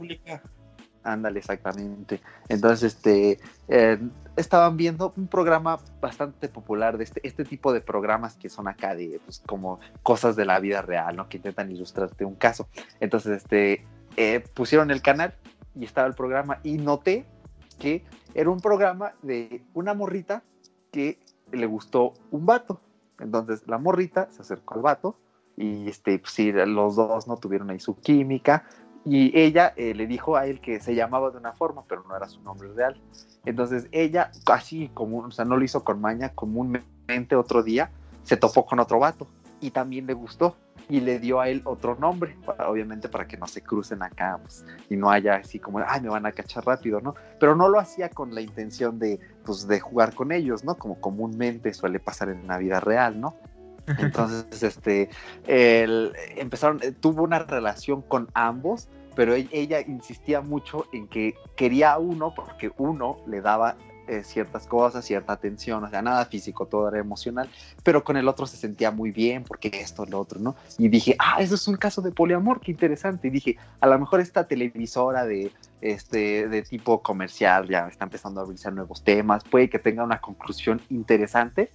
[1.04, 2.22] Ándale, exactamente.
[2.50, 3.40] Entonces, este,
[3.70, 4.00] eh,
[4.36, 8.96] estaban viendo un programa bastante popular de este, este tipo de programas que son acá
[8.96, 11.30] de, pues, como cosas de la vida real, ¿no?
[11.30, 12.68] Que intentan ilustrarte un caso.
[13.00, 13.86] Entonces, este,
[14.18, 15.34] eh, pusieron el canal
[15.74, 17.26] y estaba el programa y noté
[17.80, 20.44] que era un programa de una morrita
[20.92, 21.18] que
[21.52, 22.82] le gustó un vato.
[23.20, 25.18] Entonces, la morrita se acercó al vato
[25.56, 28.66] y, este, pues, sí, los dos no tuvieron ahí su química,
[29.06, 32.16] y ella eh, le dijo a él que se llamaba de una forma, pero no
[32.16, 33.02] era su nombre real.
[33.46, 37.92] Entonces ella, así como, o sea, no lo hizo con maña, comúnmente otro día
[38.24, 39.28] se topó con otro vato
[39.62, 40.56] y también le gustó
[40.90, 42.36] y le dio a él otro nombre,
[42.68, 46.10] obviamente para que no se crucen acá pues, y no haya así como, ay, me
[46.10, 47.14] van a cachar rápido, ¿no?
[47.40, 50.76] Pero no lo hacía con la intención de, pues, de jugar con ellos, ¿no?
[50.76, 53.36] Como comúnmente suele pasar en la vida real, ¿no?
[53.98, 55.10] Entonces, este,
[55.48, 61.36] él, empezaron, eh, tuvo una relación con ambos, pero e, ella insistía mucho en que
[61.56, 63.76] quería a uno porque uno le daba
[64.10, 67.48] eh, ciertas cosas, cierta atención, o sea, nada físico, todo era emocional,
[67.84, 70.56] pero con el otro se sentía muy bien porque esto, lo otro, ¿no?
[70.80, 73.28] Y dije, ah, eso es un caso de poliamor, qué interesante.
[73.28, 78.40] Y dije, a lo mejor esta televisora de, este, de tipo comercial ya está empezando
[78.40, 81.70] a abrirse nuevos temas, puede que tenga una conclusión interesante,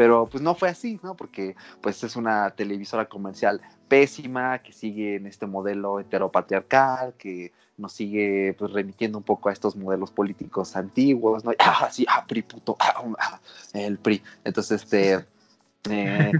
[0.00, 1.14] pero pues no fue así, ¿no?
[1.14, 7.92] Porque pues es una televisora comercial pésima, que sigue en este modelo heteropatriarcal, que nos
[7.92, 11.52] sigue pues remitiendo un poco a estos modelos políticos antiguos, ¿no?
[11.58, 13.40] Ah, sí, ah, PRI, puto, ah, ah
[13.74, 14.22] el PRI.
[14.42, 15.26] Entonces, este,
[15.90, 16.32] eh,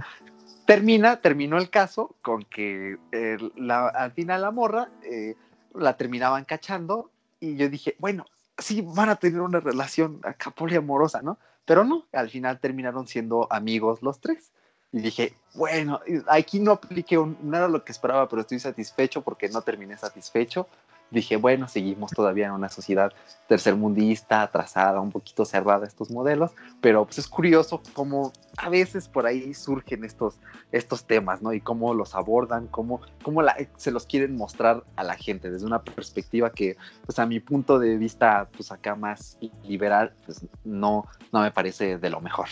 [0.65, 2.97] termina, terminó el caso con que
[3.57, 5.35] la, al final la morra eh,
[5.75, 8.25] la terminaban cachando y yo dije, bueno,
[8.57, 11.37] sí van a tener una relación acá poliamorosa, ¿no?
[11.65, 14.51] Pero no, al final terminaron siendo amigos los tres.
[14.91, 19.47] Y dije, bueno, aquí no apliqué, un, no lo que esperaba, pero estoy satisfecho porque
[19.47, 20.67] no terminé satisfecho
[21.11, 23.11] dije, bueno, seguimos todavía en una sociedad
[23.47, 26.51] tercermundista, atrasada, un poquito cerrada estos modelos,
[26.81, 30.39] pero pues es curioso cómo a veces por ahí surgen estos,
[30.71, 31.53] estos temas, ¿no?
[31.53, 35.65] Y cómo los abordan, cómo, cómo la, se los quieren mostrar a la gente desde
[35.65, 41.05] una perspectiva que, pues a mi punto de vista, pues acá más liberal, pues no,
[41.31, 42.47] no me parece de lo mejor.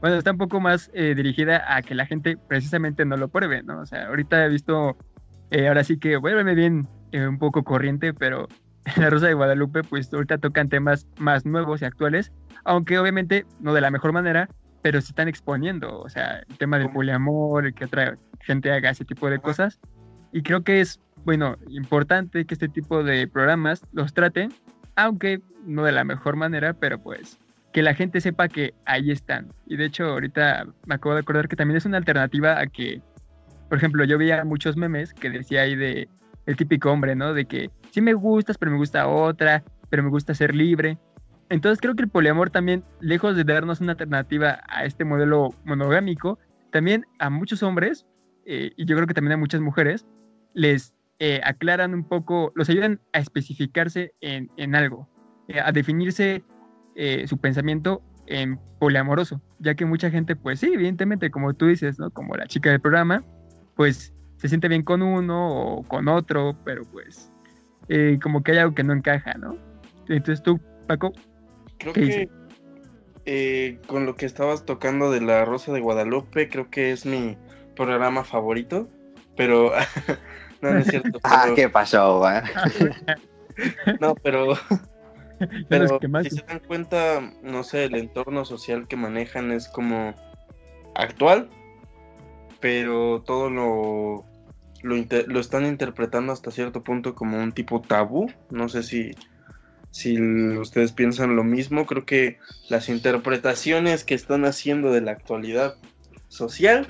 [0.00, 3.62] Bueno, está un poco más eh, dirigida a que la gente precisamente no lo pruebe,
[3.62, 3.80] ¿no?
[3.80, 4.96] O sea, ahorita he visto,
[5.50, 8.48] eh, ahora sí que, vuélveme bien, eh, un poco corriente, pero
[8.96, 12.32] La Rosa de Guadalupe, pues ahorita tocan temas más nuevos y actuales,
[12.64, 14.48] aunque obviamente no de la mejor manera,
[14.82, 18.90] pero se están exponiendo, o sea, el tema del poliamor, el que otra gente haga
[18.90, 19.78] ese tipo de cosas.
[20.32, 24.52] Y creo que es, bueno, importante que este tipo de programas los traten,
[24.96, 27.38] aunque no de la mejor manera, pero pues
[27.72, 29.52] que la gente sepa que ahí están.
[29.66, 33.00] Y de hecho, ahorita me acabo de acordar que también es una alternativa a que,
[33.68, 36.08] por ejemplo, yo veía muchos memes que decía ahí de
[36.46, 37.34] el típico hombre, ¿no?
[37.34, 40.98] De que sí me gustas, pero me gusta otra, pero me gusta ser libre.
[41.48, 46.38] Entonces creo que el poliamor también, lejos de darnos una alternativa a este modelo monogámico,
[46.70, 48.06] también a muchos hombres,
[48.46, 50.06] eh, y yo creo que también a muchas mujeres,
[50.54, 55.08] les eh, aclaran un poco, los ayudan a especificarse en, algo,
[55.48, 56.42] eh, a definirse
[57.26, 62.10] su pensamiento en poliamoroso, ya que mucha gente, pues sí, evidentemente, como tú dices, ¿no?
[62.10, 63.24] Como la chica del programa,
[63.74, 64.14] pues
[64.44, 67.32] se siente bien con uno o con otro, pero pues
[68.22, 69.56] como que hay algo que no encaja, ¿no?
[70.06, 71.14] Entonces tú, Paco,
[71.78, 72.28] Creo que
[73.24, 77.38] eh, con lo que estabas tocando de la Rosa de Guadalupe, creo que es mi
[77.74, 78.86] programa favorito,
[79.34, 79.72] pero
[80.60, 81.20] no, no es cierto.
[81.24, 82.22] ah, ¿qué pasó,
[83.98, 84.48] no, pero,
[85.70, 90.14] pero si se dan cuenta, no sé, el entorno social que manejan es como
[90.96, 91.48] actual,
[92.60, 94.33] pero todo lo,
[94.84, 99.12] lo, lo están interpretando hasta cierto punto como un tipo tabú, no sé si
[99.94, 100.20] si
[100.58, 105.76] ustedes piensan lo mismo, creo que las interpretaciones que están haciendo de la actualidad
[106.26, 106.88] social,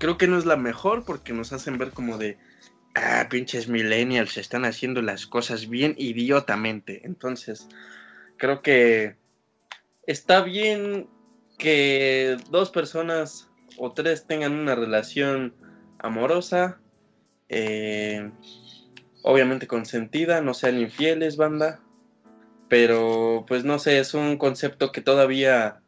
[0.00, 2.38] creo que no es la mejor porque nos hacen ver como de,
[2.96, 7.02] ah, pinches millennials están haciendo las cosas bien idiotamente.
[7.04, 7.68] Entonces,
[8.36, 9.14] creo que
[10.08, 11.08] está bien
[11.56, 13.48] que dos personas
[13.78, 15.54] o tres tengan una relación
[16.02, 16.80] amorosa.
[17.48, 18.30] Eh,
[19.22, 21.80] obviamente consentida, no sean infieles, banda.
[22.68, 25.82] Pero pues no sé, es un concepto que todavía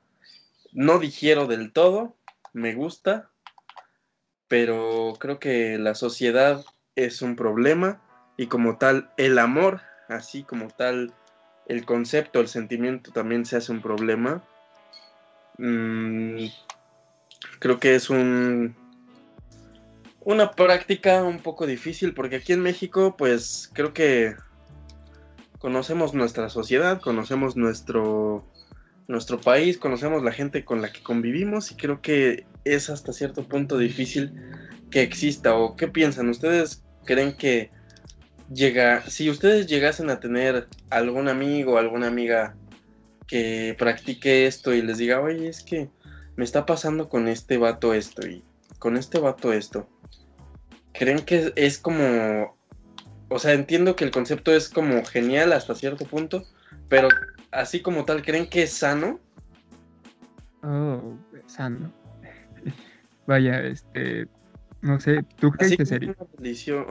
[0.73, 2.17] no digiero del todo,
[2.53, 3.31] me gusta,
[4.49, 6.65] pero creo que la sociedad
[6.97, 8.03] es un problema
[8.37, 11.15] y como tal el amor, así como tal
[11.67, 14.43] el concepto, el sentimiento también se hace un problema.
[15.59, 16.47] Mm,
[17.61, 18.77] creo que es un
[20.25, 24.35] una práctica un poco difícil porque aquí en México pues creo que
[25.59, 28.45] conocemos nuestra sociedad, conocemos nuestro,
[29.09, 33.47] nuestro país, conocemos la gente con la que convivimos y creo que es hasta cierto
[33.47, 34.33] punto difícil
[34.91, 35.55] que exista.
[35.55, 37.70] O qué piensan ustedes creen que
[38.53, 42.57] llega si ustedes llegasen a tener algún amigo o alguna amiga
[43.27, 45.89] que practique esto y les diga oye es que
[46.37, 48.45] me está pasando con este vato esto y
[48.79, 49.89] con este vato esto
[50.93, 52.57] ¿Creen que es como...
[53.28, 56.45] O sea, entiendo que el concepto es como genial hasta cierto punto,
[56.88, 57.09] pero
[57.51, 59.20] así como tal, ¿creen que es sano?
[60.62, 61.16] Oh,
[61.47, 61.93] sano.
[63.26, 64.28] Vaya, este...
[64.82, 66.16] No sé, ¿tú crees que sería?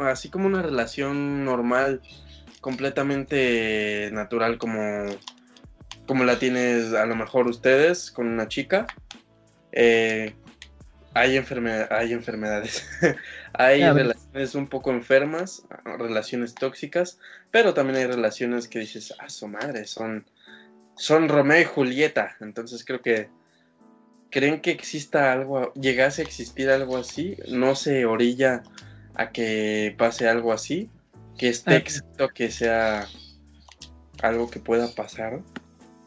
[0.09, 2.01] así como una relación normal,
[2.61, 5.07] completamente natural como,
[6.07, 8.87] como la tienes a lo mejor ustedes con una chica.
[9.73, 10.33] Eh,
[11.13, 11.37] hay,
[11.89, 12.87] hay enfermedades,
[13.53, 17.19] hay relaciones un poco enfermas, relaciones tóxicas,
[17.51, 20.25] pero también hay relaciones que dices, ah, su madre, son,
[20.95, 22.37] son Romeo y Julieta.
[22.39, 23.29] Entonces creo que
[24.29, 28.63] creen que exista algo, llegase a existir algo así, no se orilla
[29.15, 30.89] a que pase algo así,
[31.37, 33.07] que esté éxito, que sea
[34.21, 35.41] algo que pueda pasar.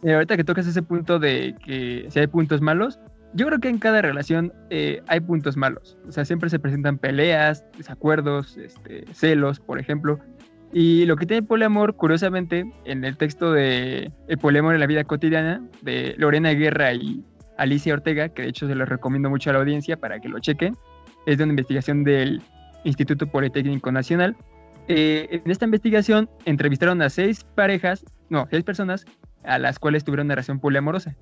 [0.02, 2.98] Y ahorita que tocas ese punto de que si hay puntos malos,
[3.34, 5.98] yo creo que en cada relación eh, hay puntos malos.
[6.06, 10.20] O sea, siempre se presentan peleas, desacuerdos, este, celos, por ejemplo.
[10.72, 14.86] Y lo que tiene el poliamor, curiosamente, en el texto de El poliamor en la
[14.86, 17.24] vida cotidiana, de Lorena Guerra y
[17.58, 20.38] Alicia Ortega, que de hecho se lo recomiendo mucho a la audiencia para que lo
[20.38, 20.76] chequen,
[21.26, 22.42] es de una investigación del
[22.84, 24.36] Instituto Politécnico Nacional.
[24.88, 29.06] Eh, en esta investigación entrevistaron a seis parejas, no, seis personas
[29.44, 31.16] a las cuales tuvieron una relación poliamorosa.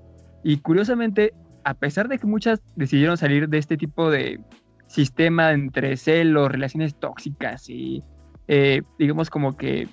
[0.45, 1.33] Y curiosamente,
[1.65, 4.41] a pesar de que muchas decidieron salir de este tipo de
[4.87, 8.03] sistema entre celos, relaciones tóxicas y
[8.49, 9.89] eh, digamos como que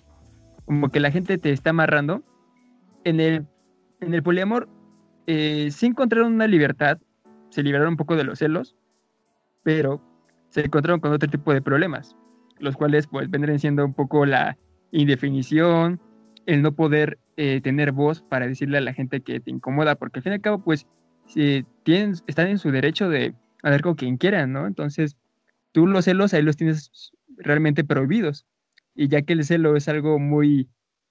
[0.65, 2.21] como que la gente te está amarrando,
[3.03, 3.47] en el,
[4.01, 4.69] en el poliamor
[5.25, 6.99] eh, sí encontraron una libertad,
[7.49, 8.75] se liberaron un poco de los celos,
[9.63, 9.99] pero
[10.49, 12.15] se encontraron con otro tipo de problemas,
[12.59, 14.57] los cuales pues vendrían siendo un poco la
[14.91, 15.99] indefinición,
[16.45, 20.19] el no poder eh, tener voz para decirle a la gente que te incomoda, porque
[20.19, 20.85] al fin y al cabo pues
[21.29, 24.67] si tienen, están en su derecho de hablar con quien quieran, ¿no?
[24.67, 25.15] Entonces,
[25.71, 28.45] tú los celos ahí los tienes realmente prohibidos.
[28.95, 30.67] y ya que el celo es algo muy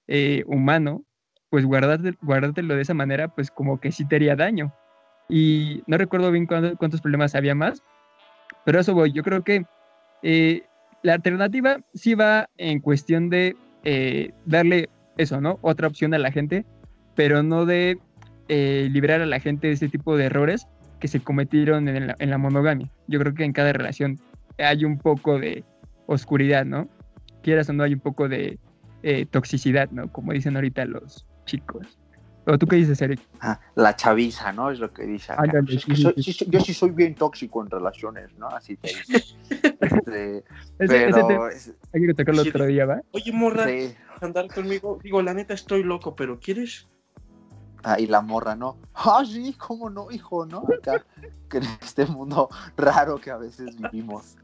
[0.07, 1.03] eh, humano,
[1.49, 4.73] pues guardarte, guardártelo de esa manera, pues como que sí te haría daño.
[5.27, 7.83] Y no recuerdo bien cuántos problemas había más,
[8.65, 9.11] pero eso voy.
[9.11, 9.65] Yo creo que
[10.21, 10.63] eh,
[11.01, 15.57] la alternativa sí va en cuestión de eh, darle eso, ¿no?
[15.61, 16.65] Otra opción a la gente,
[17.15, 17.97] pero no de
[18.49, 20.67] eh, liberar a la gente de ese tipo de errores
[20.99, 22.89] que se cometieron en la, en la, monogamia.
[23.07, 24.19] Yo creo que en cada relación
[24.57, 25.63] hay un poco de
[26.07, 26.89] oscuridad, ¿no?
[27.41, 28.59] Quieras o no, hay un poco de
[29.31, 30.11] toxicidad, ¿no?
[30.11, 31.99] Como dicen ahorita los chicos.
[32.45, 33.19] ¿O tú qué dices, Eric?
[33.41, 34.71] Ah, la chaviza, ¿no?
[34.71, 35.33] Es lo que dice.
[36.47, 38.47] yo sí soy bien tóxico en relaciones, ¿no?
[38.47, 39.35] Así te dice.
[39.81, 40.43] este,
[40.77, 41.45] pero...
[41.93, 43.01] Hay que tocarlo otro día, ¿va?
[43.11, 43.67] Oye, morra,
[44.21, 44.99] andar conmigo.
[45.03, 46.87] Digo, la neta estoy loco, pero ¿quieres?
[47.83, 48.77] Ah, y la morra, ¿no?
[48.93, 50.63] Ah, sí, cómo no, hijo, ¿no?
[50.79, 51.05] Acá,
[51.49, 54.35] que en este mundo raro que a veces vivimos,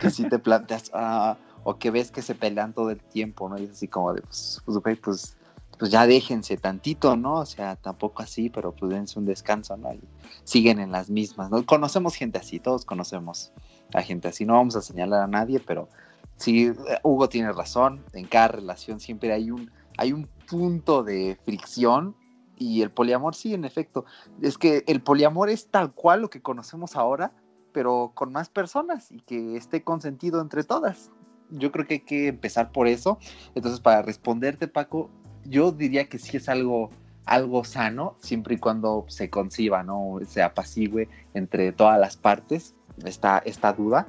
[0.00, 3.58] que si te planteas, ah, o que ves que se pelean todo el tiempo, ¿no?
[3.58, 5.36] Y es así como de, pues, pues, pues
[5.78, 7.34] pues ya déjense tantito, ¿no?
[7.34, 9.92] O sea, tampoco así, pero pues dense un descanso, ¿no?
[9.92, 10.00] Y
[10.44, 11.64] siguen en las mismas, ¿no?
[11.66, 13.52] Conocemos gente así, todos conocemos
[13.92, 15.88] a gente así, no vamos a señalar a nadie, pero
[16.36, 16.72] sí,
[17.02, 22.16] Hugo tiene razón, en cada relación siempre hay un, hay un punto de fricción
[22.56, 24.04] y el poliamor sí, en efecto,
[24.40, 27.32] es que el poliamor es tal cual lo que conocemos ahora,
[27.72, 31.10] pero con más personas y que esté consentido entre todas.
[31.50, 33.18] Yo creo que hay que empezar por eso.
[33.54, 35.10] Entonces, para responderte, Paco,
[35.44, 36.90] yo diría que sí es algo,
[37.24, 40.18] algo sano, siempre y cuando se conciba, ¿no?
[40.26, 44.08] Se apacigüe entre todas las partes esta, esta duda.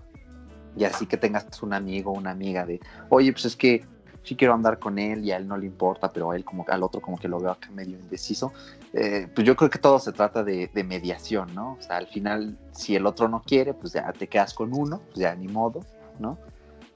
[0.76, 2.80] Y así que tengas un amigo una amiga de,
[3.10, 3.86] oye, pues es que
[4.28, 6.66] sí quiero andar con él y a él no le importa, pero a él como
[6.68, 8.52] al otro como que lo veo acá medio indeciso.
[8.94, 11.78] Eh, pues yo creo que todo se trata de, de, mediación, ¿no?
[11.80, 15.02] O sea, al final, si el otro no quiere, pues ya te quedas con uno,
[15.08, 15.86] pues ya ni modo,
[16.20, 16.38] ¿no?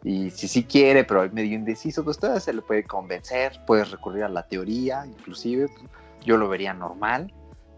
[0.04, 3.92] Y si sí quiere, pero es medio indeciso, pues todavía se le puede convencer, puedes
[3.92, 5.68] recurrir a la teoría, inclusive
[6.26, 7.32] yo lo vería normal,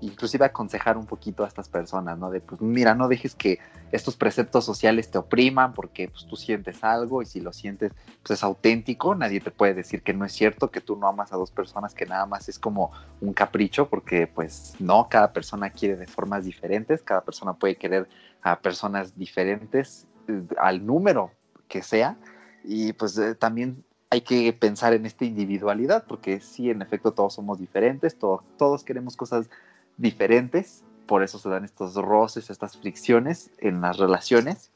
[0.06, 2.30] inclusive aconsejar un poquito a estas personas, ¿no?
[2.30, 3.60] De pues mira, no dejes que
[3.92, 8.40] estos preceptos sociales te opriman porque pues tú sientes algo y si lo sientes pues
[8.40, 11.38] es auténtico, nadie te puede decir que no es cierto, que tú no amas a
[11.38, 12.92] dos personas, que nada más es como
[13.22, 18.08] un capricho, porque pues no, cada persona quiere de formas diferentes, cada persona puede querer
[18.42, 21.32] a personas diferentes eh, al número
[21.68, 22.18] que sea.
[22.64, 23.84] Y pues eh, también
[24.14, 29.18] hay que pensar en esta individualidad, porque sí, en efecto, todos somos diferentes, todos queremos
[29.18, 29.50] cosas
[29.98, 34.72] diferentes, por eso se dan estos roces, estas fricciones en las relaciones.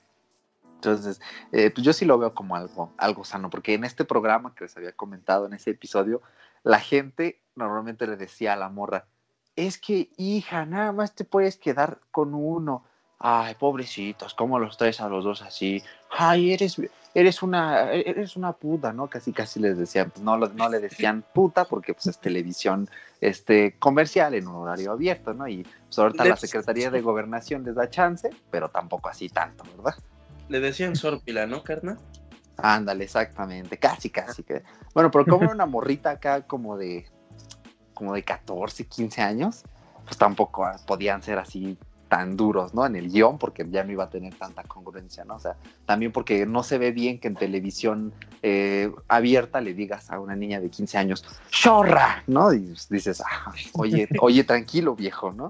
[0.75, 1.19] Entonces,
[1.51, 4.65] eh, pues yo sí lo veo como algo, algo sano, porque en este programa que
[4.65, 6.21] les había comentado, en ese episodio,
[6.63, 9.05] la gente normalmente le decía a la morra,
[9.55, 12.83] es que hija, nada más te puedes quedar con uno
[13.19, 15.81] Ay, pobrecitos, ¿cómo los traes a los dos así?
[16.11, 16.79] Ay, eres,
[17.17, 19.07] eres, una, eres una puta, ¿no?
[19.07, 22.87] Casi, casi les decían, pues no, no le decían puta porque pues es televisión
[23.21, 25.47] este, comercial en un horario abierto, ¿no?
[25.47, 29.95] Y pues ahorita la Secretaría de Gobernación les da chance, pero tampoco así tanto, ¿verdad?
[30.47, 31.97] Le decían sorpila, ¿no, carna?
[32.57, 34.43] Ándale, exactamente, casi, casi.
[34.43, 34.61] Que...
[34.93, 37.07] Bueno, pero como una morrita acá como de,
[37.95, 39.63] como de 14, 15 años,
[40.05, 42.85] pues tampoco podían ser así tan duros, ¿no?
[42.85, 45.35] En el guion, porque ya no iba a tener tanta congruencia, ¿no?
[45.35, 45.55] O sea,
[45.85, 50.35] también porque no se ve bien que en televisión eh, abierta le digas a una
[50.35, 52.23] niña de 15 años, ¡chorra!
[52.27, 52.53] ¿no?
[52.53, 55.49] Y dices, ah, oye, oye, tranquilo, viejo, ¿no?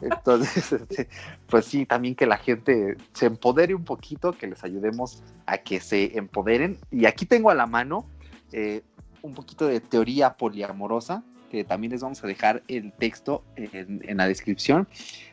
[0.00, 1.08] Entonces, este,
[1.48, 5.80] pues sí, también que la gente se empodere un poquito, que les ayudemos a que
[5.80, 6.78] se empoderen.
[6.90, 8.06] Y aquí tengo a la mano
[8.52, 8.82] eh,
[9.22, 14.26] un poquito de teoría poliamorosa, que también les vamos a dejar el texto en, la
[14.26, 14.88] descripción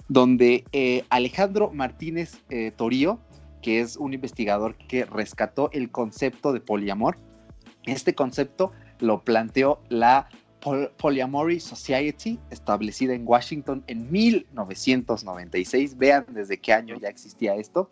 [0.07, 3.20] donde eh, Alejandro Martínez eh, Torío,
[3.61, 7.18] que es un investigador que rescató el concepto de poliamor,
[7.86, 10.30] este concepto lo planteó la
[10.97, 15.97] Polyamory Society, establecida en Washington en 1996.
[15.97, 17.91] Vean desde qué año ya existía esto.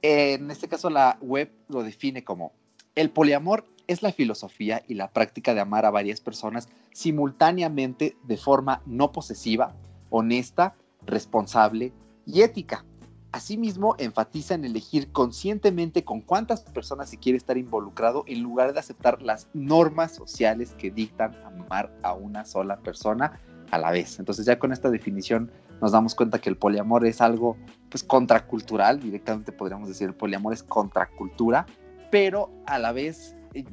[0.00, 2.52] En este caso, la web lo define como
[2.94, 8.36] el poliamor es la filosofía y la práctica de amar a varias personas simultáneamente de
[8.36, 9.74] forma no posesiva,
[10.10, 11.92] honesta responsable
[12.24, 12.84] y ética.
[13.32, 18.78] Asimismo, enfatiza en elegir conscientemente con cuántas personas se quiere estar involucrado en lugar de
[18.78, 23.40] aceptar las normas sociales que dictan amar a una sola persona
[23.72, 24.20] a la vez.
[24.20, 27.56] Entonces ya con esta definición nos damos cuenta que el poliamor es algo
[27.88, 31.66] pues contracultural, directamente podríamos decir el poliamor es contracultura,
[32.10, 33.64] pero a la vez, eh,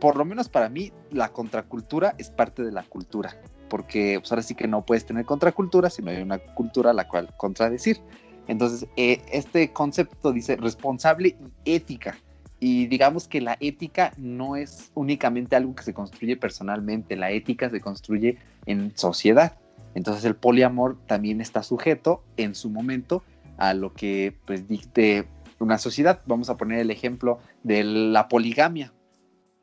[0.00, 3.36] por lo menos para mí, la contracultura es parte de la cultura
[3.68, 6.94] porque pues, ahora sí que no puedes tener contracultura si no hay una cultura a
[6.94, 8.00] la cual contradecir.
[8.46, 12.16] Entonces, eh, este concepto dice responsable y ética.
[12.60, 17.70] y digamos que la ética no es únicamente algo que se construye personalmente, la ética
[17.70, 19.56] se construye en sociedad.
[19.94, 23.22] Entonces el poliamor también está sujeto en su momento
[23.58, 25.28] a lo que pues dicte
[25.60, 26.20] una sociedad.
[26.26, 28.92] Vamos a poner el ejemplo de la poligamia.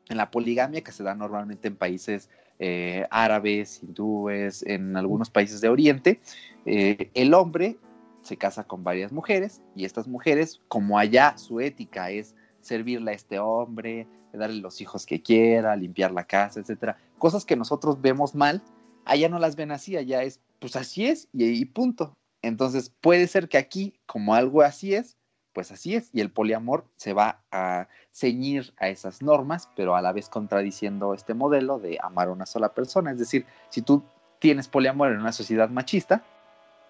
[0.08, 5.60] En la poligamia que se da normalmente en países eh, árabes, hindúes, en algunos países
[5.60, 6.20] de Oriente,
[6.64, 7.76] eh, el hombre
[8.22, 13.14] se casa con varias mujeres y estas mujeres, como allá su ética es servirle a
[13.14, 18.34] este hombre, darle los hijos que quiera, limpiar la casa, etcétera, cosas que nosotros vemos
[18.34, 18.62] mal,
[19.04, 22.16] allá no las ven así, allá es, pues así es y, y punto.
[22.42, 25.15] Entonces puede ser que aquí, como algo así es,
[25.56, 30.02] pues así es, y el poliamor se va a ceñir a esas normas, pero a
[30.02, 33.10] la vez contradiciendo este modelo de amar a una sola persona.
[33.10, 34.02] Es decir, si tú
[34.38, 36.22] tienes poliamor en una sociedad machista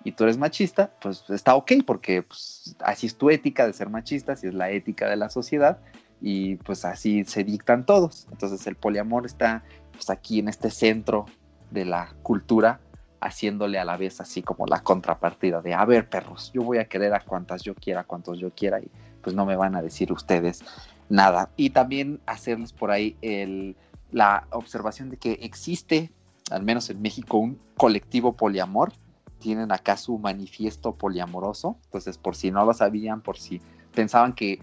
[0.02, 3.88] y tú eres machista, pues está ok, porque pues, así es tu ética de ser
[3.88, 5.78] machista, así es la ética de la sociedad,
[6.20, 8.26] y pues así se dictan todos.
[8.32, 9.62] Entonces el poliamor está
[9.92, 11.26] pues, aquí en este centro
[11.70, 12.80] de la cultura
[13.20, 16.86] haciéndole a la vez así como la contrapartida de, a ver, perros, yo voy a
[16.86, 18.90] querer a cuantas yo quiera, a cuantos yo quiera, y
[19.22, 20.62] pues no me van a decir ustedes
[21.08, 21.50] nada.
[21.56, 23.76] Y también hacerles por ahí el,
[24.12, 26.12] la observación de que existe,
[26.50, 28.92] al menos en México, un colectivo poliamor.
[29.38, 31.76] Tienen acá su manifiesto poliamoroso.
[31.84, 33.60] Entonces, por si no lo sabían, por si
[33.94, 34.60] pensaban que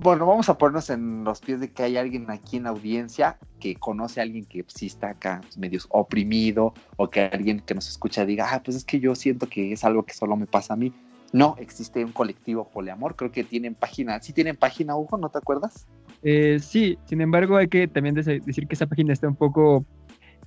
[0.00, 3.36] bueno, vamos a ponernos en los pies de que hay alguien aquí en la audiencia
[3.58, 7.88] que conoce a alguien que sí está acá medio oprimido o que alguien que nos
[7.88, 10.74] escucha diga, ah, pues es que yo siento que es algo que solo me pasa
[10.74, 10.92] a mí.
[11.32, 15.18] No, existe un colectivo poliamor, creo que tienen página, ¿sí tienen página, Hugo?
[15.18, 15.86] ¿No te acuerdas?
[16.22, 19.84] Eh, sí, sin embargo hay que también decir que esa página está un poco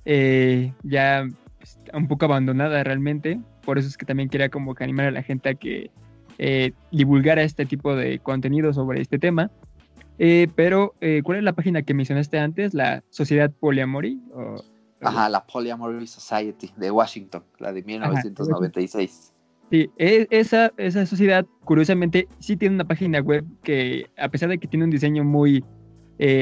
[0.06, 1.28] eh, ya
[1.58, 5.10] pues, un poco abandonada realmente, por eso es que también quería como que animar a
[5.10, 5.90] la gente a que
[6.38, 9.50] eh, divulgar este tipo de contenido sobre este tema.
[10.18, 12.74] Eh, pero, eh, ¿cuál es la página que mencionaste antes?
[12.74, 14.20] ¿La Sociedad Polyamory?
[15.00, 19.32] Ajá, la Polyamory Society de Washington, la de 1996.
[19.70, 24.58] sí, e, esa, esa sociedad, curiosamente, sí tiene una página web que, a pesar de
[24.58, 25.64] que tiene un diseño muy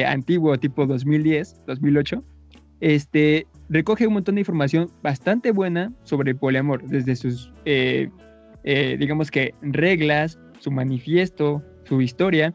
[0.05, 2.23] antiguo, tipo 2010, 2008,
[2.81, 8.11] este, recoge un montón de información bastante buena sobre poliamor, desde sus eh,
[8.65, 12.55] digamos que reglas, su manifiesto, su historia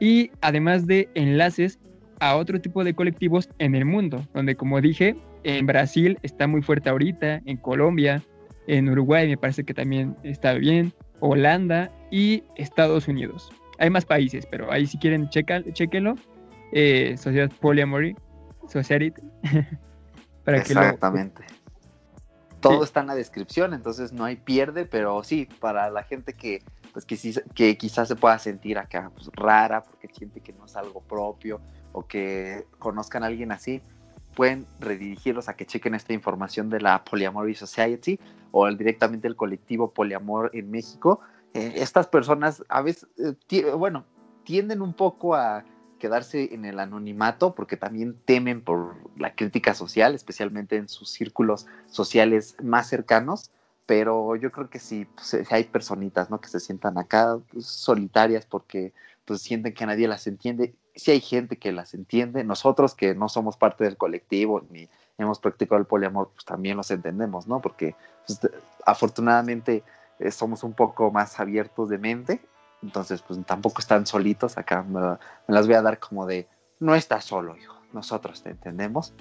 [0.00, 1.78] y además de enlaces
[2.20, 6.62] a otro tipo de colectivos en el mundo, donde como dije, en Brasil está muy
[6.62, 8.22] fuerte ahorita, en Colombia,
[8.66, 13.50] en Uruguay me parece que también está bien, Holanda y Estados Unidos.
[13.78, 16.14] Hay más países, pero ahí si quieren checa, chequenlo.
[16.72, 18.16] Eh, Sociedad Polyamory,
[18.68, 19.12] Society.
[20.44, 21.55] para Exactamente
[22.68, 26.62] todo está en la descripción, entonces no hay pierde, pero sí, para la gente que,
[26.92, 27.16] pues, que,
[27.54, 31.60] que quizás se pueda sentir acá pues, rara porque siente que no es algo propio
[31.92, 33.82] o que conozcan a alguien así,
[34.34, 38.20] pueden redirigirlos a que chequen esta información de la Polyamory Society
[38.52, 41.20] o directamente el colectivo Poliamor en México.
[41.54, 43.08] Eh, estas personas a veces,
[43.50, 44.04] eh, bueno,
[44.44, 45.64] tienden un poco a
[45.98, 51.66] quedarse en el anonimato porque también temen por la crítica social, especialmente en sus círculos
[51.86, 53.50] sociales más cercanos.
[53.86, 56.40] Pero yo creo que sí, pues, hay personitas, ¿no?
[56.40, 58.92] Que se sientan acá pues, solitarias porque
[59.24, 60.74] pues sienten que nadie las entiende.
[60.94, 62.42] Sí hay gente que las entiende.
[62.44, 64.88] Nosotros que no somos parte del colectivo ni
[65.18, 67.60] hemos practicado el poliamor, pues también los entendemos, ¿no?
[67.60, 67.94] Porque
[68.26, 68.40] pues,
[68.84, 69.84] afortunadamente
[70.18, 72.40] eh, somos un poco más abiertos de mente
[72.86, 74.56] entonces, pues tampoco están solitos.
[74.56, 75.18] Acá me,
[75.48, 77.74] las voy a dar como de, no estás solo, hijo.
[77.92, 79.12] Nosotros te entendemos.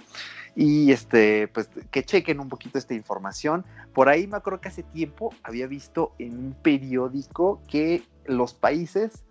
[0.55, 3.65] Y este, pues que chequen un poquito esta información.
[3.93, 9.23] Por ahí me acuerdo que hace tiempo había visto en un periódico que los países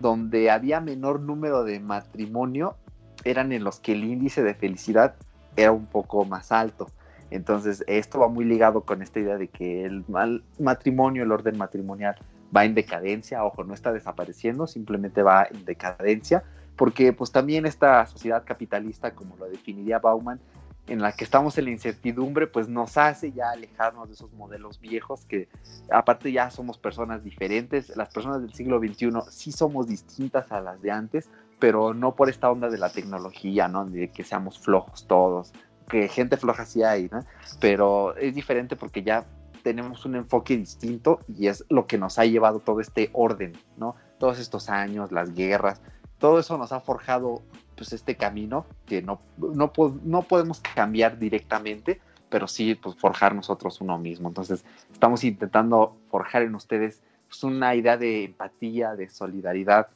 [0.00, 2.76] donde había menor número de matrimonio
[3.24, 5.16] eran en los que el índice de felicidad
[5.56, 6.88] era un poco más alto.
[7.30, 11.58] Entonces, esto va muy ligado con esta idea de que el mal matrimonio, el orden
[11.58, 12.16] matrimonial,
[12.54, 16.44] va en decadencia, ojo, no está desapareciendo, simplemente va en decadencia,
[16.76, 20.40] porque pues también esta sociedad capitalista, como lo definiría Bauman,
[20.86, 24.80] en la que estamos en la incertidumbre, pues nos hace ya alejarnos de esos modelos
[24.80, 25.48] viejos que
[25.90, 30.80] aparte ya somos personas diferentes, las personas del siglo XXI sí somos distintas a las
[30.80, 31.28] de antes,
[31.58, 33.84] pero no por esta onda de la tecnología, ¿no?
[33.84, 35.52] De que seamos flojos todos,
[35.88, 37.20] que gente floja sí hay, ¿no?
[37.60, 39.26] Pero es diferente porque ya
[39.62, 43.96] tenemos un enfoque distinto y es lo que nos ha llevado todo este orden, ¿no?
[44.18, 45.80] Todos estos años, las guerras,
[46.18, 47.42] todo eso nos ha forjado
[47.76, 53.80] pues este camino que no, no, no podemos cambiar directamente, pero sí pues, forjar nosotros
[53.80, 54.28] uno mismo.
[54.28, 59.88] Entonces estamos intentando forjar en ustedes pues, una idea de empatía, de solidaridad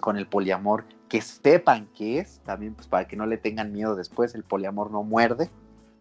[0.00, 3.94] con el poliamor, que sepan qué es, también pues para que no le tengan miedo
[3.94, 5.50] después, el poliamor no muerde,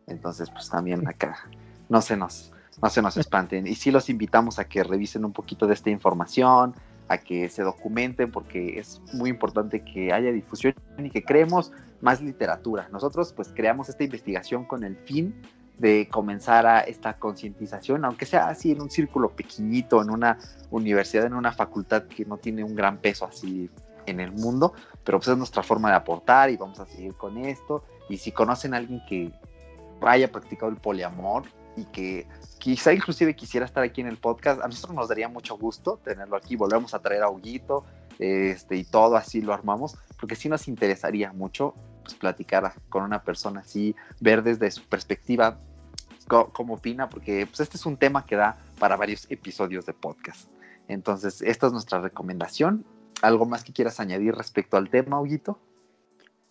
[0.08, 1.48] entonces pues también acá
[1.90, 2.52] no se nos,
[2.82, 3.68] no se nos espanten.
[3.68, 6.74] Y sí los invitamos a que revisen un poquito de esta información,
[7.08, 11.72] a que se documenten, porque es muy importante que haya difusión y que creemos
[12.02, 12.88] más literatura.
[12.92, 15.36] Nosotros pues creamos esta investigación con el fin
[15.78, 20.38] de comenzar a esta concientización, aunque sea así en un círculo pequeñito, en una
[20.70, 23.70] universidad, en una facultad que no tiene un gran peso así
[24.06, 24.74] en el mundo,
[25.04, 27.84] pero pues es nuestra forma de aportar y vamos a seguir con esto.
[28.10, 29.32] Y si conocen a alguien que
[30.02, 31.44] haya practicado el poliamor
[31.76, 32.28] y que
[32.60, 36.36] quizá inclusive quisiera estar aquí en el podcast, a nosotros nos daría mucho gusto tenerlo
[36.36, 37.86] aquí, volvemos a traer a Huguito
[38.20, 43.24] este, y todo así lo armamos, porque sí nos interesaría mucho pues, platicar con una
[43.24, 45.60] persona así, ver desde su perspectiva
[46.28, 50.50] cómo opina, porque pues, este es un tema que da para varios episodios de podcast.
[50.88, 52.86] Entonces, esta es nuestra recomendación.
[53.22, 55.60] ¿Algo más que quieras añadir respecto al tema, Huguito?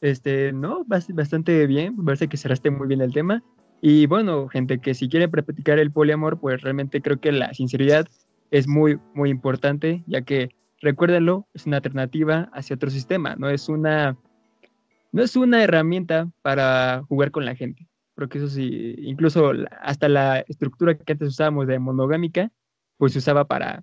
[0.01, 3.43] Este, no, bastante bien, parece que cerraste muy bien el tema.
[3.81, 8.07] Y bueno, gente, que si quiere practicar el poliamor, pues realmente creo que la sinceridad
[8.51, 10.51] es muy, muy importante, ya que,
[10.81, 14.18] recuérdenlo, es una alternativa hacia otro sistema, no es una,
[15.12, 17.87] no es una herramienta para jugar con la gente.
[18.16, 22.51] Creo que eso sí, incluso hasta la estructura que antes usábamos de monogámica,
[22.99, 23.83] pues se usaba para,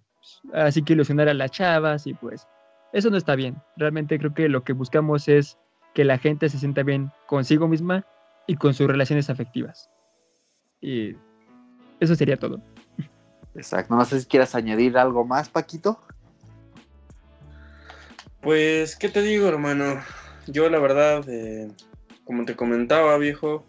[0.53, 2.47] así que ilusionar a las chavas y pues
[2.93, 3.55] eso no está bien.
[3.77, 5.57] Realmente creo que lo que buscamos es
[5.95, 8.05] que la gente se sienta bien consigo misma
[8.47, 9.89] y con sus relaciones afectivas.
[10.81, 11.15] Y
[11.99, 12.61] eso sería todo.
[13.55, 13.95] Exacto.
[13.95, 16.01] No sé si quieras añadir algo más, Paquito.
[18.41, 20.01] Pues, ¿qué te digo, hermano?
[20.47, 21.69] Yo la verdad, eh,
[22.23, 23.65] como te comentaba, viejo,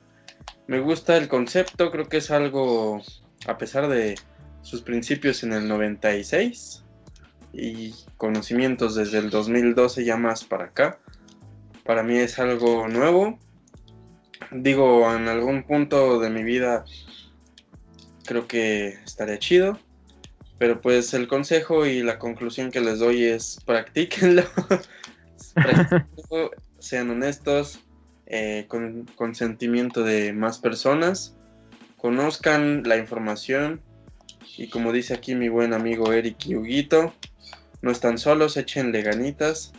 [0.69, 3.03] me gusta el concepto, creo que es algo,
[3.47, 4.15] a pesar de
[4.63, 6.85] sus principios en el 96
[7.53, 11.01] y conocimientos desde el 2012 ya más para acá,
[11.85, 13.39] para mí es algo nuevo,
[14.51, 16.85] digo, en algún punto de mi vida
[18.25, 19.79] creo que estaría chido.
[20.59, 24.43] Pero pues el consejo y la conclusión que les doy es practíquenlo.
[26.79, 27.81] sean honestos,
[28.27, 31.37] eh, con consentimiento de más personas,
[31.97, 33.81] conozcan la información
[34.57, 37.15] y como dice aquí mi buen amigo Eric y Huguito,
[37.83, 39.73] no están solos, échenle ganitas,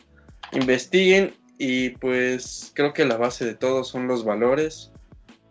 [0.52, 4.92] investiguen y pues creo que la base de todo son los valores.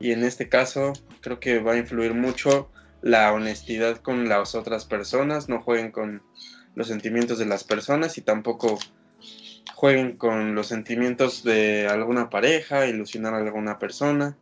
[0.01, 2.71] Y en este caso creo que va a influir mucho
[3.03, 5.51] la honestidad con las otras personas.
[5.51, 6.23] No jueguen con
[6.75, 8.79] los sentimientos de las personas y tampoco
[9.75, 14.39] jueguen con los sentimientos de alguna pareja, ilusionar a alguna persona.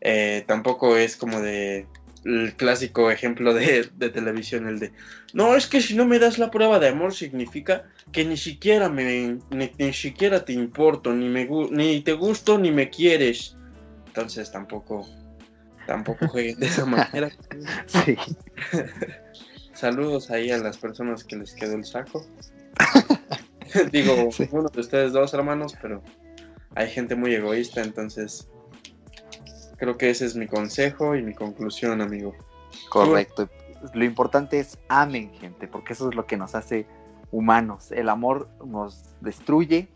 [0.00, 1.86] Eh, tampoco es como de
[2.24, 4.92] el clásico ejemplo de, televisión, el de,
[5.32, 8.88] no, es que si no me das la prueba de amor significa que ni siquiera
[8.88, 13.56] me, ni, siquiera te importo, ni, me, ni te gusto, ni me quieres.
[14.06, 15.06] Entonces tampoco,
[15.86, 17.30] tampoco jueguen de esa manera.
[17.86, 18.16] Sí.
[19.74, 22.26] Saludos ahí a las personas que les quedó el saco.
[23.92, 26.02] Digo, uno de ustedes dos hermanos, pero
[26.76, 28.48] hay gente muy egoísta, entonces
[29.76, 32.34] Creo que ese es mi consejo y mi conclusión, amigo.
[32.88, 33.48] Correcto.
[33.92, 36.86] Lo importante es amen, gente, porque eso es lo que nos hace
[37.30, 37.92] humanos.
[37.92, 39.88] El amor nos destruye,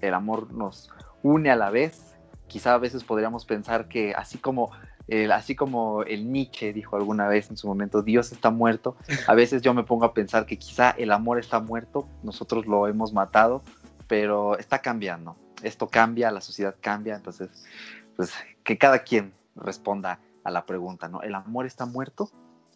[0.00, 0.90] el amor nos
[1.22, 2.16] une a la vez.
[2.46, 4.70] Quizá a veces podríamos pensar que así como
[5.08, 9.34] el, así como el Nietzsche dijo alguna vez en su momento, Dios está muerto, a
[9.34, 13.12] veces yo me pongo a pensar que quizá el amor está muerto, nosotros lo hemos
[13.12, 13.62] matado,
[14.06, 15.36] pero está cambiando.
[15.62, 17.48] Esto cambia, la sociedad cambia, entonces
[18.16, 18.32] pues
[18.64, 21.22] que cada quien responda a la pregunta, ¿no?
[21.22, 22.30] ¿El amor está muerto?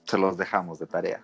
[0.05, 1.23] Se los dejamos de tarea.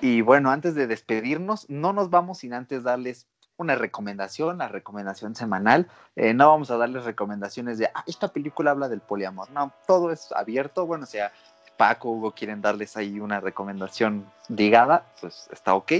[0.00, 5.34] Y bueno, antes de despedirnos, no nos vamos sin antes darles una recomendación, la recomendación
[5.34, 5.88] semanal.
[6.16, 9.50] Eh, no vamos a darles recomendaciones de, ah, esta película habla del poliamor.
[9.50, 10.86] No, todo es abierto.
[10.86, 11.32] Bueno, o sea,
[11.76, 15.92] Paco, Hugo quieren darles ahí una recomendación ligada, pues está ok.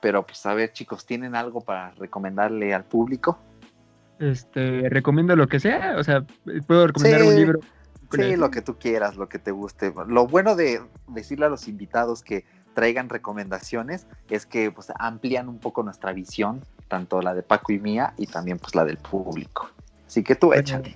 [0.00, 3.38] Pero pues a ver, chicos, ¿tienen algo para recomendarle al público?
[4.18, 6.24] Este, recomiendo lo que sea, o sea,
[6.66, 7.60] puedo recomendar un libro.
[8.12, 9.92] Sí, lo que tú quieras, lo que te guste.
[10.06, 12.44] Lo bueno de decirle a los invitados que
[12.76, 17.78] traigan recomendaciones es que pues amplían un poco nuestra visión tanto la de Paco y
[17.78, 19.70] mía y también pues la del público.
[20.06, 20.94] Así que tú échale.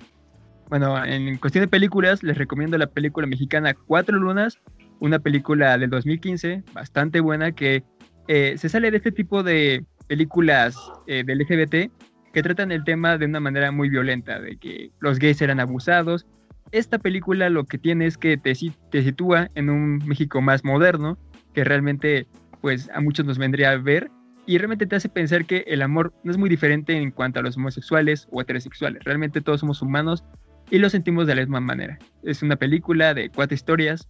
[0.69, 4.59] Bueno, en cuestión de películas, les recomiendo la película mexicana Cuatro Lunas,
[4.99, 7.83] una película del 2015, bastante buena, que
[8.27, 10.77] eh, se sale de este tipo de películas
[11.07, 11.91] eh, del LGBT
[12.31, 16.27] que tratan el tema de una manera muy violenta, de que los gays eran abusados.
[16.71, 18.53] Esta película lo que tiene es que te,
[18.91, 21.17] te sitúa en un México más moderno,
[21.53, 22.27] que realmente
[22.61, 24.11] pues a muchos nos vendría a ver
[24.45, 27.43] y realmente te hace pensar que el amor no es muy diferente en cuanto a
[27.43, 29.03] los homosexuales o heterosexuales.
[29.03, 30.23] Realmente todos somos humanos
[30.69, 31.99] y lo sentimos de la misma manera.
[32.23, 34.09] Es una película de cuatro historias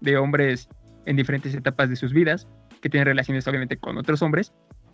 [0.00, 0.68] de hombres
[1.06, 2.48] en diferentes etapas de sus vidas
[2.80, 4.52] que tienen relaciones obviamente con otros hombres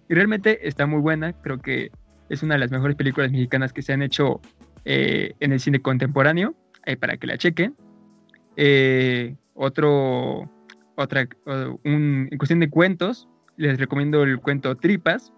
[0.09, 1.33] y realmente está muy buena.
[1.33, 1.91] Creo que
[2.29, 4.41] es una de las mejores películas mexicanas que se han hecho
[4.85, 6.55] eh, en el cine contemporáneo,
[6.87, 7.75] ahí para que la chequen.
[8.57, 10.51] Eh, otro,
[10.97, 11.29] otra,
[11.85, 15.33] un, en cuestión de cuentos, les recomiendo el cuento Tripas,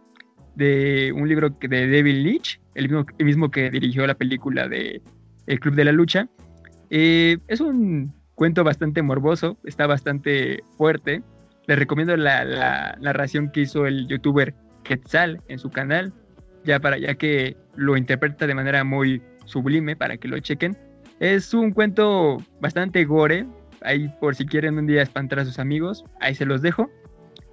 [0.54, 2.88] de un libro de David Leitch, el
[3.18, 5.02] mismo, que dirigió la película de
[5.46, 6.28] El Club de la Lucha.
[6.90, 11.22] Eh, es un cuento bastante morboso, está bastante fuerte.
[11.66, 16.12] Les recomiendo la, la narración que hizo el youtuber Quetzal en su canal,
[16.64, 20.76] ya, para, ya que lo interpreta de manera muy sublime para que lo chequen.
[21.20, 23.46] Es un cuento bastante gore,
[23.86, 26.90] ahí por si quieren un día espantar a sus amigos, ahí se los dejo.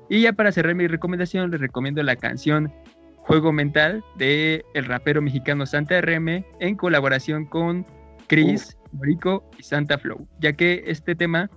[0.10, 2.74] Y ya para cerrar mi recomendación, les recomiendo la canción
[3.18, 7.86] Juego Mental de el rapero mexicano Santa RM en colaboración con
[8.28, 11.50] Chris, Rico y Santa Flow, ya que este tema,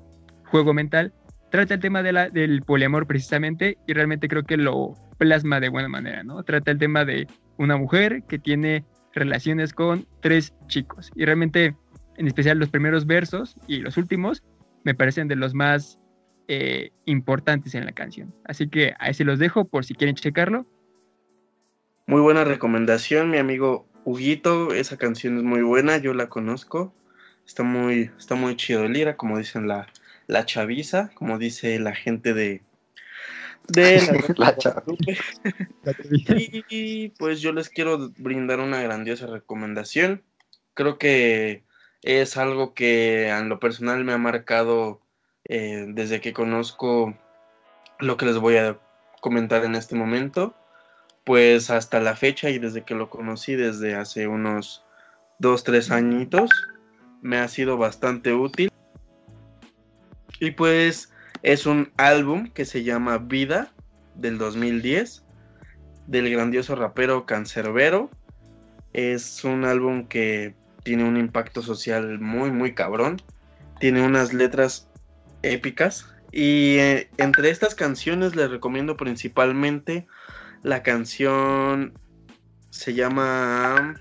[0.44, 1.12] Juego Mental,
[1.50, 5.68] trata el tema de la, del poliamor precisamente y realmente creo que lo plasma de
[5.68, 6.42] buena manera, ¿no?
[6.44, 7.26] Trata el tema de
[7.58, 11.10] una mujer que tiene relaciones con tres chicos.
[11.14, 11.74] Y realmente,
[12.16, 14.42] en especial los primeros versos y los últimos,
[14.86, 15.98] me parecen de los más
[16.46, 18.32] eh, importantes en la canción.
[18.44, 20.64] Así que ahí se los dejo por si quieren checarlo.
[22.06, 24.72] Muy buena recomendación, mi amigo Huguito.
[24.72, 26.94] Esa canción es muy buena, yo la conozco.
[27.44, 29.88] Está muy, está muy chido lira, como dicen la,
[30.28, 32.62] la chaviza, como dice la gente de,
[33.66, 34.56] de la,
[36.70, 40.22] y, pues yo les quiero brindar una grandiosa recomendación.
[40.74, 41.65] Creo que
[42.06, 45.00] es algo que en lo personal me ha marcado
[45.44, 47.18] eh, desde que conozco
[47.98, 48.78] lo que les voy a
[49.20, 50.54] comentar en este momento.
[51.24, 54.84] Pues hasta la fecha y desde que lo conocí desde hace unos
[55.40, 56.48] dos, tres añitos,
[57.22, 58.70] me ha sido bastante útil.
[60.38, 63.72] Y pues es un álbum que se llama Vida
[64.14, 65.24] del 2010
[66.06, 68.10] del grandioso rapero Cancerbero.
[68.92, 70.54] Es un álbum que
[70.86, 73.20] tiene un impacto social muy, muy cabrón.
[73.80, 74.88] Tiene unas letras
[75.42, 76.06] épicas.
[76.30, 80.06] Y eh, entre estas canciones les recomiendo principalmente
[80.62, 81.98] la canción
[82.70, 84.00] se llama...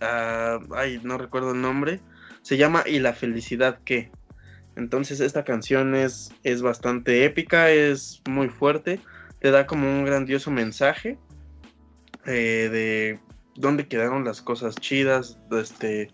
[0.00, 2.00] Ah, ay, no recuerdo el nombre.
[2.42, 4.10] Se llama Y la felicidad que
[4.74, 8.98] entonces esta canción es, es bastante épica, es muy fuerte,
[9.38, 11.16] te da como un grandioso mensaje
[12.26, 13.20] eh, de
[13.56, 16.10] dónde quedaron las cosas chidas, este,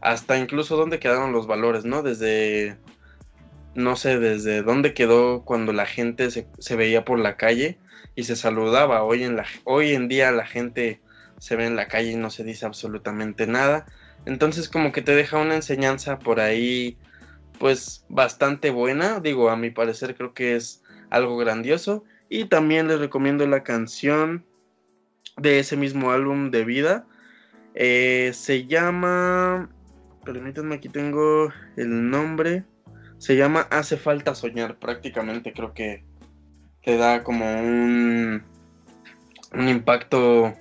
[0.00, 2.02] hasta incluso dónde quedaron los valores, ¿no?
[2.02, 2.76] Desde,
[3.74, 7.78] no sé, desde dónde quedó cuando la gente se, se veía por la calle
[8.14, 9.02] y se saludaba.
[9.02, 11.00] Hoy en, la, hoy en día la gente
[11.38, 13.86] se ve en la calle y no se dice absolutamente nada.
[14.26, 16.98] Entonces como que te deja una enseñanza por ahí
[17.58, 23.00] pues bastante buena, digo, a mi parecer creo que es algo grandioso y también les
[23.00, 24.44] recomiendo la canción
[25.38, 27.06] de ese mismo álbum de vida,
[27.74, 29.70] eh, se llama,
[30.24, 32.64] permítanme aquí tengo el nombre,
[33.18, 36.04] se llama Hace falta soñar, prácticamente creo que
[36.82, 38.42] te da como un,
[39.52, 40.54] un impacto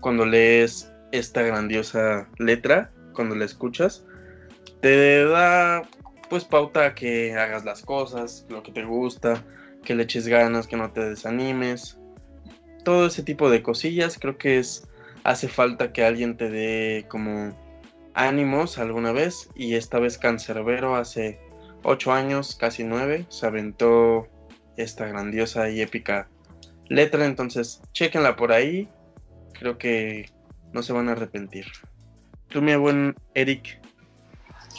[0.00, 4.04] cuando lees esta grandiosa letra, cuando la escuchas,
[4.80, 5.82] te da
[6.28, 9.42] pues pauta que hagas las cosas, lo que te gusta,
[9.84, 11.98] que le eches ganas, que no te desanimes.
[12.84, 14.86] Todo ese tipo de cosillas creo que es
[15.24, 17.56] hace falta que alguien te dé como
[18.14, 21.40] ánimos alguna vez y esta vez Cancerbero hace
[21.82, 24.28] ocho años, casi nueve, se aventó
[24.76, 26.28] esta grandiosa y épica
[26.88, 28.88] letra, entonces chequenla por ahí,
[29.52, 30.30] creo que
[30.72, 31.66] no se van a arrepentir.
[32.48, 33.80] Tú, mi buen Eric,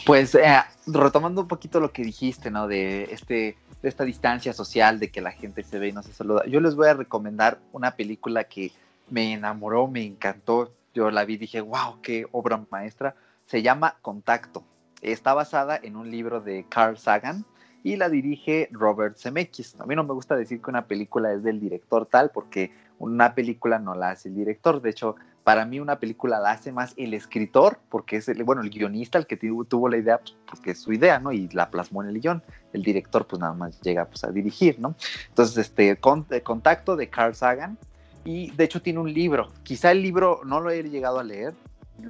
[0.04, 2.68] pues eh, retomando un poquito lo que dijiste, ¿no?
[2.68, 6.12] De, este, de esta distancia social, de que la gente se ve y no se
[6.12, 6.44] saluda.
[6.46, 8.72] Yo les voy a recomendar una película que
[9.10, 10.72] me enamoró, me encantó.
[10.94, 13.14] Yo la vi y dije, wow, qué obra maestra.
[13.46, 14.64] Se llama Contacto.
[15.02, 17.44] Está basada en un libro de Carl Sagan
[17.82, 19.78] y la dirige Robert Zemeckis.
[19.78, 23.34] A mí no me gusta decir que una película es del director tal porque una
[23.34, 24.80] película no la hace el director.
[24.80, 25.16] De hecho,
[25.46, 29.16] para mí una película la hace más el escritor, porque es el, bueno, el guionista
[29.16, 31.30] el que tuvo la idea, pues, porque es su idea, ¿no?
[31.30, 32.42] Y la plasmó en el guion.
[32.72, 34.96] El director, pues nada más llega pues, a dirigir, ¿no?
[35.28, 37.78] Entonces, este, con, contacto de Carl Sagan,
[38.24, 39.52] y de hecho tiene un libro.
[39.62, 41.54] Quizá el libro no lo he llegado a leer,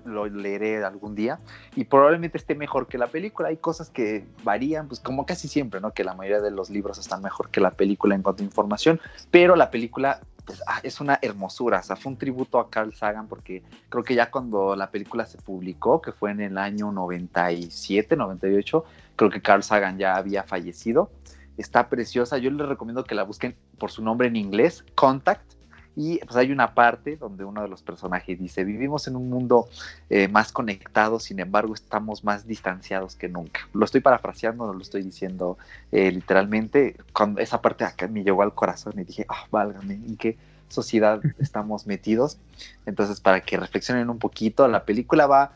[0.07, 1.39] lo leeré algún día
[1.75, 3.51] y probablemente esté mejor que la película.
[3.51, 5.93] Hay cosas que varían, pues como casi siempre, ¿no?
[5.93, 8.99] Que la mayoría de los libros están mejor que la película en cuanto a información,
[9.31, 10.21] pero la película
[10.67, 11.81] ah, es una hermosura.
[11.81, 15.27] O sea, fue un tributo a Carl Sagan porque creo que ya cuando la película
[15.27, 18.85] se publicó, que fue en el año 97, 98,
[19.17, 21.11] creo que Carl Sagan ya había fallecido.
[21.57, 22.39] Está preciosa.
[22.39, 25.56] Yo les recomiendo que la busquen por su nombre en inglés, Contact
[25.97, 29.67] y pues hay una parte donde uno de los personajes dice, vivimos en un mundo
[30.11, 33.61] eh, más conectado, sin embargo estamos más distanciados que nunca.
[33.73, 35.57] Lo estoy parafraseando, no lo estoy diciendo
[35.91, 36.97] eh, literalmente.
[37.15, 40.37] Cuando esa parte acá me llegó al corazón y dije, ah, válgame, ¿en qué
[40.69, 42.37] sociedad estamos metidos?
[42.85, 45.53] Entonces, para que reflexionen un poquito, la película va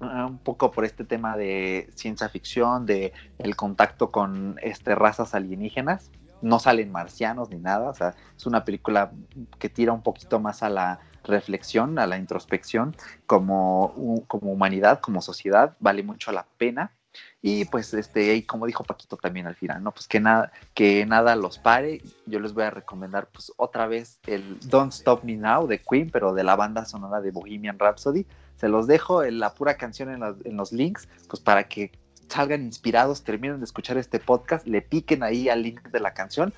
[0.00, 5.34] ah, un poco por este tema de ciencia ficción, de el contacto con este, razas
[5.34, 6.10] alienígenas,
[6.44, 9.10] no salen marcianos ni nada, o sea, es una película
[9.58, 12.94] que tira un poquito más a la reflexión, a la introspección,
[13.26, 16.92] como, como humanidad, como sociedad, vale mucho la pena.
[17.40, 19.92] Y pues, este, y como dijo Paquito también al final, ¿no?
[19.92, 22.02] Pues que nada, que nada los pare.
[22.26, 26.10] Yo les voy a recomendar, pues, otra vez el Don't Stop Me Now de Queen,
[26.10, 28.26] pero de la banda sonora de Bohemian Rhapsody.
[28.56, 31.92] Se los dejo en la pura canción en, en los links, pues para que
[32.28, 36.52] salgan inspirados, terminen de escuchar este podcast, le piquen ahí al link de la canción,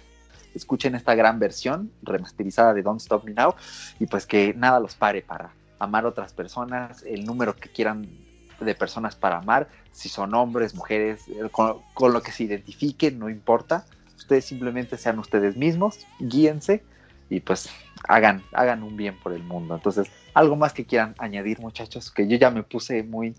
[0.55, 3.55] escuchen esta gran versión remasterizada de Don't Stop Me Now
[3.99, 8.09] y pues que nada los pare para amar a otras personas, el número que quieran
[8.61, 13.19] de personas para amar, si son hombres, mujeres, eh, con, con lo que se identifiquen,
[13.19, 13.85] no importa,
[14.17, 16.83] ustedes simplemente sean ustedes mismos, guíense
[17.29, 17.69] y pues
[18.09, 19.75] hagan, hagan un bien por el mundo.
[19.75, 23.35] Entonces, algo más que quieran añadir, muchachos, que yo ya me puse muy,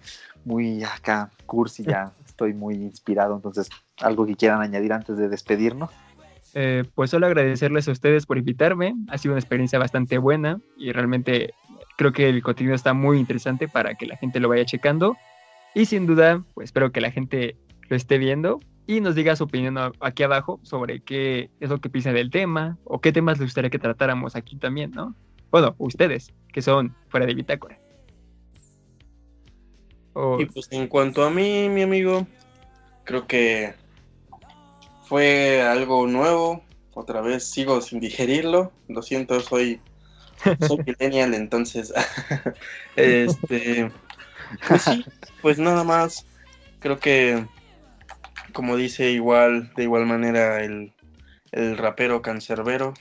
[0.48, 3.36] muy acá cursi, ya estoy muy inspirado.
[3.36, 3.70] Entonces,
[4.00, 5.90] algo que quieran añadir antes de despedirnos.
[6.54, 8.96] Eh, pues solo agradecerles a ustedes por invitarme.
[9.10, 11.54] Ha sido una experiencia bastante buena y realmente
[11.98, 15.18] creo que el contenido está muy interesante para que la gente lo vaya checando.
[15.76, 17.58] Y sin duda, pues espero que la gente
[17.90, 21.90] lo esté viendo y nos diga su opinión aquí abajo sobre qué es lo que
[21.90, 25.14] piensa del tema o qué temas les gustaría que tratáramos aquí también, ¿no?
[25.52, 27.78] Bueno, ustedes, que son fuera de bitácora.
[30.40, 32.26] Y pues en cuanto a mí, mi amigo,
[33.04, 33.74] creo que
[35.04, 36.64] fue algo nuevo.
[36.94, 38.72] Otra vez sigo sin digerirlo.
[38.88, 39.80] Lo siento, soy,
[40.68, 41.94] soy millennial, entonces.
[42.96, 43.92] este.
[44.68, 45.06] Pues sí,
[45.42, 46.26] pues nada más.
[46.80, 47.46] Creo que
[48.58, 50.92] como dice igual, de igual manera el,
[51.52, 52.96] rapero cancerbero,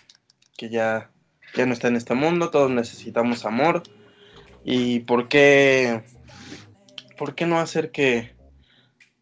[0.59, 1.11] que ya,
[1.55, 3.83] ya no está en este mundo, todos necesitamos amor.
[4.65, 6.03] ¿Y por qué,
[7.17, 8.35] por qué no hacer que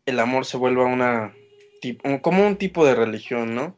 [0.06, 1.34] el amor se vuelva una
[2.22, 3.76] como un tipo de religión, ¿no?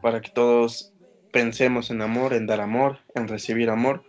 [0.00, 0.92] Para que todos
[1.32, 4.04] pensemos en amor, en dar amor, en recibir amor.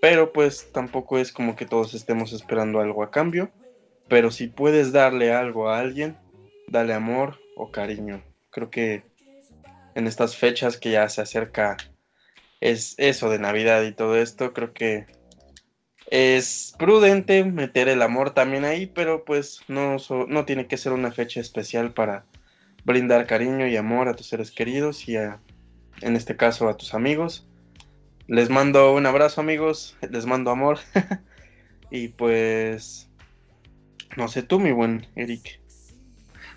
[0.00, 3.50] Pero pues tampoco es como que todos estemos esperando algo a cambio.
[4.08, 6.16] Pero si puedes darle algo a alguien,
[6.68, 8.22] dale amor o cariño.
[8.50, 9.02] Creo que
[9.94, 11.76] en estas fechas que ya se acerca
[12.60, 15.06] es eso de Navidad y todo esto, creo que
[16.10, 19.96] es prudente meter el amor también ahí, pero pues no,
[20.28, 22.26] no tiene que ser una fecha especial para
[22.84, 25.40] brindar cariño y amor a tus seres queridos y a,
[26.00, 27.46] en este caso a tus amigos.
[28.26, 30.78] Les mando un abrazo amigos, les mando amor
[31.90, 33.08] y pues
[34.16, 35.60] no sé tú mi buen Eric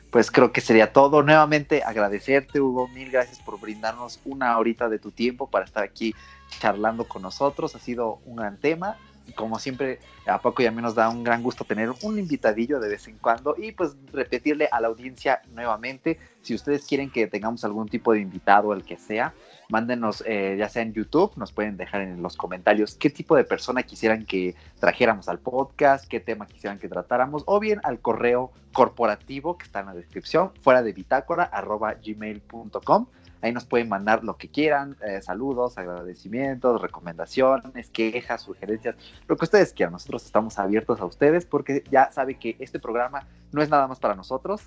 [0.10, 1.24] pues creo que sería todo.
[1.24, 6.14] Nuevamente agradecerte, Hugo, mil gracias por brindarnos una horita de tu tiempo para estar aquí
[6.60, 7.76] charlando con nosotros.
[7.76, 8.96] Ha sido un gran tema
[9.36, 12.90] como siempre, a poco y a menos da un gran gusto tener un invitadillo de
[12.90, 17.64] vez en cuando y pues repetirle a la audiencia nuevamente, si ustedes quieren que tengamos
[17.64, 19.34] algún tipo de invitado, el que sea,
[19.70, 23.44] mándenos eh, ya sea en YouTube, nos pueden dejar en los comentarios qué tipo de
[23.44, 28.52] persona quisieran que trajéramos al podcast, qué tema quisieran que tratáramos, o bien al correo
[28.74, 33.08] corporativo que está en la descripción, fuera de bitácora, arroba gmail.com
[33.44, 38.96] Ahí nos pueden mandar lo que quieran, eh, saludos, agradecimientos, recomendaciones, quejas, sugerencias,
[39.28, 39.92] lo que ustedes quieran.
[39.92, 44.00] Nosotros estamos abiertos a ustedes porque ya sabe que este programa no es nada más
[44.00, 44.62] para nosotros,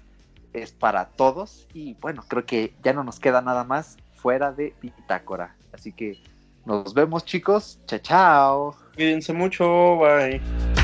[0.52, 1.66] es para todos.
[1.72, 5.56] Y bueno, creo que ya no nos queda nada más fuera de Bitácora.
[5.72, 6.20] Así que
[6.66, 7.80] nos vemos chicos.
[7.86, 8.76] Chao, chao.
[8.94, 9.96] Cuídense mucho.
[9.96, 10.75] Bye.